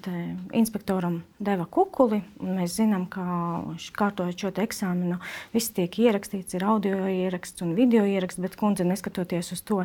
inspektoram 0.54 1.16
deva 1.42 1.64
kukuli. 1.66 2.20
Mēs 2.38 2.76
zinām, 2.78 3.08
ka 3.10 3.24
kārtojot 3.98 4.38
šo 4.38 4.52
eksāmenu, 4.62 5.16
viss 5.50 5.72
tiek 5.74 5.90
ierakstīts, 6.04 6.54
ir 6.54 6.62
audio 6.70 7.00
ieraksts 7.10 7.64
un 7.66 7.74
video 7.74 8.04
ieraksts, 8.06 8.38
bet 8.44 8.54
kundze, 8.54 8.86
neskatoties 8.86 9.50
uz 9.56 9.64
to, 9.66 9.80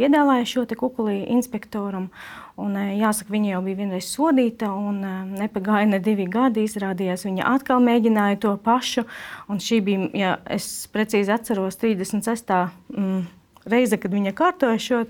piedāvāja 0.00 0.48
šo 0.48 0.64
kukuli 0.72 1.20
inspektoram. 1.36 2.08
Un, 2.56 2.80
jāsaka, 2.96 3.28
viņa 3.34 3.52
jau 3.52 3.62
bija 3.68 3.82
vienreiz 3.84 4.08
sodīta, 4.08 4.72
un 4.72 5.04
nepagāja 5.36 5.92
ne 5.92 6.00
divi 6.00 6.24
gadi. 6.32 6.64
Izrādījās, 6.64 7.28
viņa 7.28 7.44
atkal 7.44 7.84
mēģināja 7.84 8.40
to 8.40 8.56
pašu. 8.56 9.04
Un 9.52 9.60
šī 9.60 9.84
bija, 9.84 10.08
ja 10.16 10.36
es 10.48 10.88
precīzi 10.90 11.36
atceros, 11.36 11.76
36. 11.76 12.56
Mm, 12.96 13.26
reize, 13.72 13.98
kad 14.00 14.14
viņa 14.14 14.34
kārtoja 14.38 14.82
šo 14.82 15.00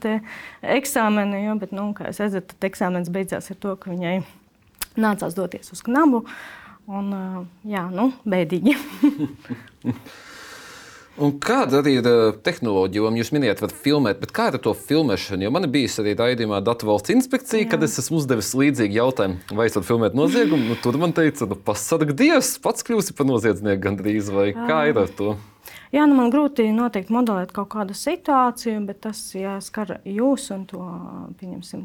eksāmenu, 0.62 1.42
jo, 1.46 1.58
bet, 1.62 1.74
nu, 1.76 1.90
kā 1.96 2.10
jūs 2.10 2.22
redzat, 2.24 2.52
tad 2.52 2.70
eksāmenis 2.70 3.12
beidzās 3.14 3.50
ar 3.52 3.60
to, 3.60 3.74
ka 3.80 3.92
viņai 3.92 4.20
nācās 4.98 5.36
doties 5.36 5.74
uz 5.74 5.84
knabu. 5.86 6.24
Un, 6.88 7.12
jā, 7.68 7.84
nu, 7.92 8.10
bēdīgi. 8.24 8.76
Un 11.18 11.32
kāda 11.42 11.80
arī 11.80 11.96
ir 11.98 12.06
tehnoloģija, 12.46 13.02
jo 13.02 13.18
jūs 13.18 13.32
minējāt, 13.34 13.62
var 13.64 13.72
filmēt, 13.74 14.20
bet 14.22 14.32
kā 14.34 14.44
ir 14.52 14.60
to 14.62 14.70
filmēšanu? 14.78 15.48
Jo 15.48 15.50
man 15.54 15.66
ir 15.66 15.72
bijis 15.74 15.98
arī 15.98 16.12
raidījumā 16.18 16.60
Datu 16.62 16.86
valsts 16.86 17.10
inspekcija, 17.10 17.64
Jā. 17.64 17.72
kad 17.72 17.82
es 17.82 17.98
esmu 17.98 18.20
uzdevis 18.20 18.52
līdzīgu 18.54 18.94
jautājumu, 19.00 19.40
vai 19.58 19.66
es 19.66 19.74
varu 19.74 19.88
filmēt 19.88 20.14
noziegumu. 20.14 20.70
Nu, 20.70 20.78
tur 20.78 21.00
man 21.02 21.14
teica, 21.16 21.48
nu, 21.50 21.58
pasarg 21.58 22.14
Dievs, 22.18 22.54
pats 22.62 22.86
kļūsi 22.86 23.18
par 23.18 23.26
noziedznieku 23.32 23.82
gandrīz, 23.88 24.30
vai 24.30 24.52
kā 24.54 24.84
ir 24.92 25.02
ar 25.02 25.10
to? 25.18 25.34
Jā, 25.92 26.04
nu 26.04 26.16
man 26.18 26.32
grūti 26.32 26.66
noteikti 26.74 27.14
modelēt 27.14 27.52
kaut 27.56 27.70
kādu 27.72 27.96
situāciju, 27.96 28.82
bet 28.88 29.00
tas, 29.06 29.22
ja 29.32 29.56
skar 29.64 29.98
jūs 30.04 30.50
un 30.52 30.66
to, 30.68 30.82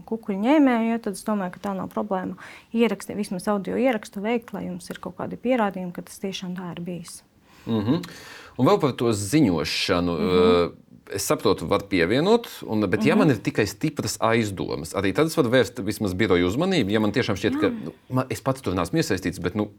kukuļu 0.09 0.39
ņēmēju, 0.43 0.89
ja, 0.91 0.99
tad 1.03 1.15
es 1.15 1.23
domāju, 1.23 1.55
ka 1.55 1.63
tā 1.69 1.75
nav 1.77 1.87
problēma 1.93 2.35
ierakstīt, 2.75 3.15
vismaz 3.19 3.47
audio 3.51 3.79
ierakstu 3.79 4.23
veikt, 4.23 4.51
lai 4.55 4.65
jums 4.67 4.89
ir 4.91 4.99
kaut 5.03 5.15
kādi 5.21 5.39
pierādījumi, 5.39 5.93
ka 5.95 6.03
tas 6.03 6.19
tiešām 6.19 6.57
tā 6.59 6.73
ir 6.75 6.83
bijis. 6.83 7.21
Mm 7.65 7.79
-hmm. 7.79 8.09
Un 8.57 8.67
vēl 8.67 8.79
par 8.79 8.91
to 8.91 9.11
ziņošanu. 9.13 10.19
Mm 10.19 10.29
-hmm. 10.29 10.71
Es 11.13 11.25
saprotu, 11.25 11.67
var 11.67 11.83
pievienot, 11.89 12.47
un, 12.65 12.79
bet, 12.79 12.89
mm 12.89 13.03
-hmm. 13.03 13.07
ja 13.07 13.15
man 13.15 13.29
ir 13.29 13.37
tikai 13.37 13.67
stipras 13.67 14.17
aizdomas, 14.19 14.93
arī 14.93 15.13
tad 15.13 15.27
es 15.27 15.37
varu 15.37 15.49
vērst 15.49 15.79
vismaz 15.85 16.13
biroju 16.13 16.47
uzmanību. 16.47 16.89
Ja 16.89 16.99
man 16.99 17.11
tiešām 17.11 17.35
šķiet, 17.35 17.53
Jā. 17.53 17.59
ka 17.59 17.69
nu, 17.69 17.91
man, 18.09 18.25
es 18.29 18.41
pats 18.41 18.61
tur 18.61 18.73
neesmu 18.73 18.99
iesaistīts, 18.99 19.41
bet 19.41 19.55
nu, 19.55 19.69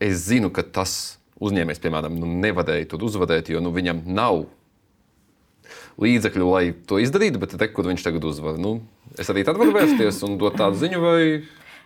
es 0.00 0.16
zinu, 0.18 0.50
ka 0.50 0.62
tas 0.62 1.18
uzņēmējs, 1.42 1.82
piemēram, 1.82 2.18
nu, 2.18 2.28
nevarēja 2.42 2.90
tur 2.92 3.06
uzvarēt, 3.08 3.50
jo 3.52 3.62
nu, 3.64 3.72
viņam 3.74 4.04
nav 4.06 4.44
līdzekļu, 6.02 6.46
lai 6.48 6.64
to 6.88 7.00
izdarītu, 7.02 7.40
bet 7.42 7.56
te, 7.58 7.68
kur 7.72 7.88
viņš 7.90 8.06
tagad 8.06 8.24
uzvar. 8.28 8.60
Nu, 8.60 8.78
es 9.20 9.30
arī 9.32 9.44
tad 9.46 9.58
varu 9.60 9.74
vērsties 9.76 10.22
un 10.26 10.38
dot 10.40 10.56
tādu 10.60 10.78
ziņu. 10.80 11.02
Vai... 11.02 11.24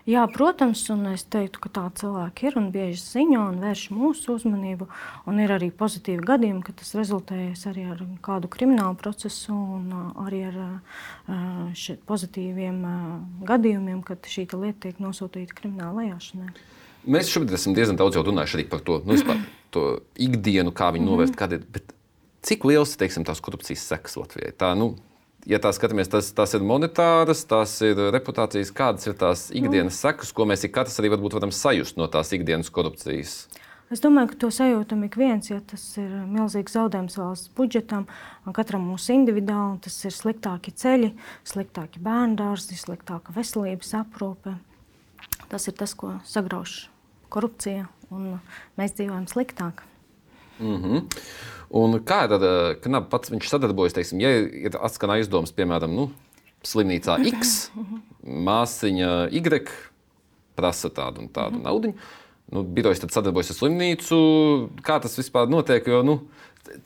Jā, 0.06 0.22
protams, 0.30 0.84
un 0.94 1.08
es 1.10 1.24
teiktu, 1.26 1.58
ka 1.64 1.70
tādi 1.80 2.04
cilvēki 2.04 2.46
ir 2.46 2.58
un 2.60 2.68
bieži 2.74 3.00
ziņo 3.02 3.40
un 3.50 3.56
vērš 3.64 3.88
mūsu 3.90 4.36
uzmanību. 4.36 4.86
Un 5.26 5.40
ir 5.42 5.50
arī 5.56 5.72
pozitīvi 5.74 6.22
gadījumi, 6.28 6.62
ka 6.66 6.76
tas 6.78 6.94
rezultējas 6.98 7.66
arī 7.72 7.88
ar 7.90 8.04
kādu 8.22 8.50
kriminālu 8.52 8.94
procesu 9.00 9.56
un 9.56 9.90
arī 10.22 10.44
ar 10.52 10.60
šiem 11.74 11.98
pozitīviem 12.06 12.78
gadījumiem, 13.50 14.04
kad 14.06 14.30
šī 14.30 14.46
lieta 14.54 14.86
tiek 14.86 15.02
nosūtīta 15.02 15.58
krimināla 15.58 16.04
vajāšanai. 16.04 16.54
Mēs 17.06 17.30
šobrīd 17.30 17.54
esam 17.54 17.74
diezgan 17.76 17.98
daudz 17.98 18.18
runājuši 18.18 18.68
par 18.70 18.80
to, 18.86 19.00
nu, 19.04 19.14
vispār, 19.14 19.42
to 19.74 20.00
ikdienu, 20.18 20.74
kā 20.74 20.90
viņu 20.94 21.06
novērst. 21.06 21.36
Mm 21.38 21.58
-hmm. 21.58 21.76
Ir, 21.76 21.82
cik 22.42 22.64
liels 22.64 22.96
ir 23.00 23.24
tās 23.24 23.40
korupcijas 23.40 23.86
sekas 23.86 24.16
Latvijai? 24.16 24.52
Tā, 24.52 24.74
nu, 24.78 24.96
ja 25.46 25.58
tā 25.62 25.72
skatāmies, 25.72 26.10
tas, 26.10 26.32
tas 26.32 26.54
ir 26.54 26.64
monetāras, 26.66 27.44
tās 27.46 27.80
ir 27.86 27.96
reputācijas, 28.14 28.72
kādas 28.74 29.06
ir 29.06 29.14
tās 29.14 29.50
ikdienas 29.50 29.94
mm. 29.94 30.00
sekas, 30.02 30.32
ko 30.32 30.44
mēs 30.44 30.66
katrs 30.72 30.98
arī 31.00 31.12
varam 31.14 31.52
sajust 31.52 31.96
no 31.96 32.06
tās 32.06 32.32
ikdienas 32.32 32.70
korupcijas. 32.70 33.46
Es 33.86 34.02
domāju, 34.02 34.32
ka 34.32 34.34
to 34.42 34.48
sajūtam 34.50 35.04
ik 35.06 35.14
viens, 35.14 35.46
ja 35.46 35.60
tas 35.62 35.82
ir 35.96 36.10
milzīgs 36.10 36.74
zaudējums 36.74 37.18
valsts 37.20 37.52
budžetam, 37.54 38.08
un 38.42 38.52
katram 38.52 38.82
mums 38.82 39.06
individuāli 39.14 39.78
tas 39.84 40.00
ir 40.04 40.10
sliktāki 40.10 40.74
ceļi, 40.74 41.12
sliktāki 41.46 42.02
bērnu 42.02 42.34
dārzi, 42.40 42.74
sliktāka 42.74 43.30
veselības 43.36 43.94
aprūpe. 43.94 44.56
Tas 45.46 45.68
ir 45.70 45.78
tas, 45.78 45.94
ko 45.94 46.16
sagrauž 46.26 46.88
korupcija, 47.28 47.88
un 48.10 48.38
mēs 48.78 48.94
dzīvojam 48.96 49.26
sliktāk. 49.30 49.82
Mm 50.58 50.82
-hmm. 50.82 51.02
Un 51.70 51.98
kā 52.00 52.28
tad 52.28 52.42
eh, 52.42 52.76
Knapa 52.80 53.08
pats 53.10 53.30
sadarbojas? 53.48 53.92
Teiksim, 53.92 54.20
ja 54.20 54.30
ir 54.38 54.76
atskan 54.80 55.10
aizdomas, 55.10 55.52
piemēram, 55.52 55.90
nu, 55.90 56.10
slimnīcā 56.64 57.18
X, 57.26 57.70
māsiņa 58.48 59.28
Y 59.32 59.68
prasa 60.56 60.88
tādu 60.88 61.18
un 61.18 61.28
tādu 61.28 61.50
mm 61.50 61.58
-hmm. 61.58 61.64
naudu. 61.64 61.92
Nu, 62.52 62.62
birojas 62.62 63.00
tad 63.02 63.10
sadarbojas 63.10 63.50
ar 63.50 63.56
slimnīcu. 63.56 64.16
Kā 64.82 65.00
tas 65.02 65.18
vispār 65.18 65.48
notiek? 65.50 65.86
Jo, 65.86 66.02
nu, 66.02 66.20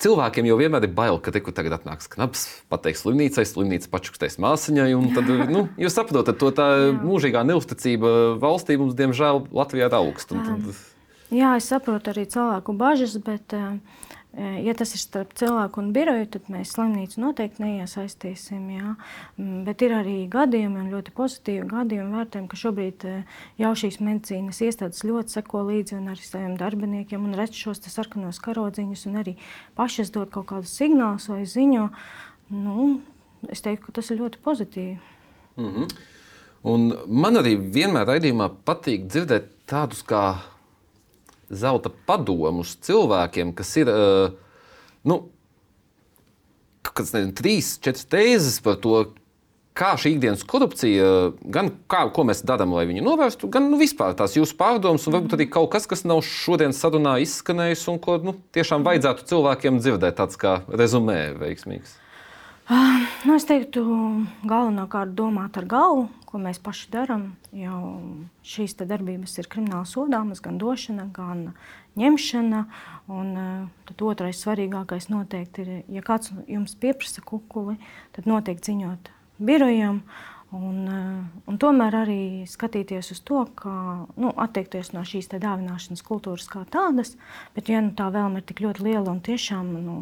cilvēkiem 0.02 0.48
jau 0.48 0.58
vienmēr 0.60 0.86
ir 0.86 0.94
bail, 0.94 1.18
ka 1.22 1.32
tikko 1.34 1.54
tagad 1.56 1.78
atnāks 1.78 2.10
knaps, 2.12 2.46
pateiks 2.72 3.04
slimnīcai, 3.04 3.44
slimnīca 3.48 3.90
pačukstēs 3.92 4.38
māsiņai. 4.42 4.88
Tad, 5.16 5.32
nu, 5.50 5.64
jūs 5.80 5.96
saprotat, 5.96 6.38
to 6.40 6.52
tā 6.54 6.68
mūžīgā 7.00 7.42
neusticība 7.48 8.36
valstī 8.42 8.78
mums, 8.80 8.96
diemžēl, 8.98 9.44
Latvijā 9.56 9.90
ir 9.90 9.98
augsta. 10.00 10.38
Tad... 10.38 10.70
Jā, 11.30 11.54
es 11.60 11.68
saprotu 11.70 12.12
arī 12.12 12.26
cilvēku 12.30 12.74
bažas, 12.78 13.14
bet 13.22 13.54
uh, 13.54 13.78
Ja 14.38 14.76
tas 14.78 14.92
ir 14.94 15.00
starp 15.02 15.32
cilvēku 15.34 15.80
un 15.82 15.88
biroju, 15.90 16.28
tad 16.36 16.46
mēs 16.54 16.70
slimnīcu 16.76 17.18
noteikti 17.18 17.64
neiesaistīsim. 17.64 18.68
Jā. 18.76 18.92
Mm, 19.34 19.64
bet 19.66 19.82
ir 19.82 19.94
arī 19.96 20.14
gadījumi, 20.30 20.84
un 20.84 20.92
ļoti 20.92 21.14
pozitīvi 21.16 21.64
gadījumi, 21.72 22.14
vērtējumi, 22.14 22.50
ka 22.52 22.60
šobrīd 22.60 23.06
jau 23.58 23.72
šīs 23.82 23.98
medicīnas 23.98 24.62
iestādes 24.62 25.02
ļoti 25.08 25.34
seko 25.34 25.64
līdzi 25.72 25.98
arī 25.98 26.22
saviem 26.22 26.54
darbiniekiem 26.60 27.26
un 27.26 27.34
redz 27.40 27.58
šos 27.58 27.82
sarkanos 27.90 28.38
karodziņus 28.44 29.02
un 29.10 29.18
arī 29.24 29.34
pašas 29.74 30.14
dod 30.14 30.30
kaut 30.30 30.46
kādus 30.52 30.76
signālus 30.78 31.26
vai 31.32 31.42
ziņu. 31.50 31.88
Nu, 32.54 32.86
es 33.50 33.66
teiktu, 33.66 33.88
ka 33.88 33.98
tas 33.98 34.12
ir 34.14 34.22
ļoti 34.22 34.38
pozitīvi. 34.46 34.98
Mm 35.58 35.74
-hmm. 35.74 35.90
Un 36.70 36.92
man 37.06 37.34
arī 37.40 37.56
vienmēr 37.56 38.06
raidījumā 38.06 38.50
patīk 38.64 39.08
dzirdēt 39.08 39.44
tādus 39.66 40.02
kā 40.06 40.38
zelta 41.50 41.92
padomus 42.06 42.76
cilvēkiem, 42.86 43.54
kas 43.58 43.74
ir. 43.82 43.90
Uh, 43.90 44.50
nu, 45.06 45.22
kas 46.90 47.14
nezinu, 47.14 47.34
trīs, 47.36 47.74
četras 47.82 48.06
tēzes 48.10 48.60
par 48.64 48.78
to, 48.82 49.02
kā 49.76 49.92
šī 50.00 50.14
ikdienas 50.16 50.42
korupcija, 50.48 51.06
gan 51.54 51.70
kā, 51.90 52.02
ko 52.14 52.24
mēs 52.28 52.42
darām, 52.46 52.74
lai 52.76 52.86
viņu 52.90 53.04
novērstu, 53.06 53.48
gan 53.52 53.70
nu, 53.70 53.78
vispār 53.80 54.16
tās 54.18 54.34
jūsu 54.36 54.56
pārdomas, 54.58 55.06
un 55.06 55.16
varbūt 55.16 55.36
arī 55.38 55.46
kaut 55.52 55.70
kas, 55.72 55.86
kas 55.90 56.04
nav 56.08 56.22
šodienas 56.26 56.80
sarunā 56.82 57.16
izskanējis, 57.24 57.86
un 57.92 58.00
ko 58.02 58.18
nu, 58.24 58.36
tiešām 58.56 58.84
vajadzētu 58.86 59.28
cilvēkiem 59.30 59.80
dzirdēt, 59.80 60.18
tāds 60.20 60.40
kā 60.40 60.60
rezumē 60.68 61.20
veiksmīgs. 61.40 61.96
Uh, 62.70 63.02
nu, 63.26 63.34
es 63.34 63.42
teiktu, 63.48 63.82
galvenokārt 64.46 65.10
domāt 65.18 65.56
ar 65.58 65.64
galvu, 65.66 66.04
ko 66.22 66.38
mēs 66.38 66.60
paši 66.62 66.92
darām. 66.92 67.24
Šīs 68.46 68.76
darbības 68.78 69.34
ir 69.42 69.48
krimināli 69.50 69.90
sodāmas, 69.90 70.38
gan 70.44 70.60
došana, 70.60 71.08
gan 71.10 71.48
ņemšana. 71.98 72.60
Un, 73.10 73.32
uh, 73.34 73.64
tad 73.90 74.04
otrais 74.06 74.38
svarīgākais 74.44 75.10
noteikti 75.10 75.64
ir, 75.64 75.72
ja 75.90 76.04
kāds 76.06 76.30
jums 76.46 76.76
pieprasa 76.78 77.26
kukuli, 77.26 77.74
tad 78.14 78.30
noteikti 78.30 78.70
ziņot 78.70 79.10
birojam. 79.42 80.04
Un, 80.50 80.78
eh, 80.90 81.42
un 81.46 81.58
tomēr 81.62 81.94
arī 81.94 82.22
skatīties 82.50 83.12
uz 83.14 83.20
to, 83.22 83.44
kā 83.54 83.74
nu, 84.18 84.32
atteikties 84.34 84.90
no 84.96 85.04
šīs 85.06 85.30
dāvināšanas 85.30 86.02
kultūras 86.02 86.48
kā 86.50 86.64
tādas. 86.66 87.14
Bet, 87.54 87.70
ja 87.70 87.78
nu, 87.84 87.92
tā 87.94 88.08
vēlme 88.10 88.42
ir 88.42 88.46
tik 88.48 88.64
ļoti 88.64 88.82
liela 88.88 89.12
un 89.12 89.20
tiešām 89.22 89.70
nu, 89.84 89.96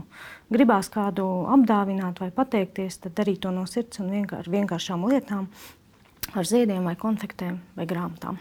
gribās 0.49 0.89
kādu 0.89 1.27
apdāvināt 1.53 2.23
vai 2.25 2.31
pateikties, 2.33 2.97
tad 3.05 3.19
darīt 3.21 3.43
to 3.45 3.53
no 3.53 3.67
sirds 3.69 4.01
un 4.01 4.09
vienkār, 4.15 4.49
vienkāršām 4.49 5.05
lietām, 5.13 5.51
ar 6.33 6.49
ziediem 6.49 6.89
vai 6.89 6.97
konfektēm 6.97 7.61
vai 7.77 7.85
grāmatām. 7.85 8.41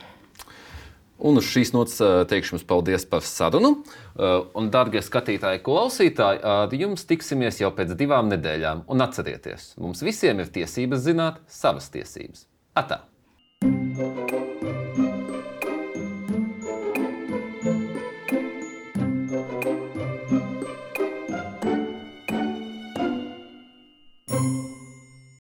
Un 1.17 1.39
uz 1.41 1.47
šīs 1.49 1.73
nots 1.73 1.97
teikšu 2.29 2.55
jums 2.55 2.65
paldies 2.69 3.07
par 3.09 3.25
sarunu. 3.25 3.73
Un, 4.17 4.69
darbie 4.73 5.01
skatītāji, 5.01 5.63
klausītāji, 5.65 6.43
ar 6.45 6.73
jums 6.77 7.07
tiksimies 7.09 7.61
jau 7.63 7.71
pēc 7.73 7.95
divām 7.97 8.29
nedēļām. 8.33 8.85
Un 8.93 9.05
atcerieties, 9.05 9.71
mums 9.81 10.05
visiem 10.05 10.43
ir 10.43 10.53
tiesības 10.53 11.05
zināt 11.09 11.41
savas 11.49 11.89
tiesības. 11.93 12.45
Atā! 12.77 13.01
thank 13.97 14.31
you 14.31 14.46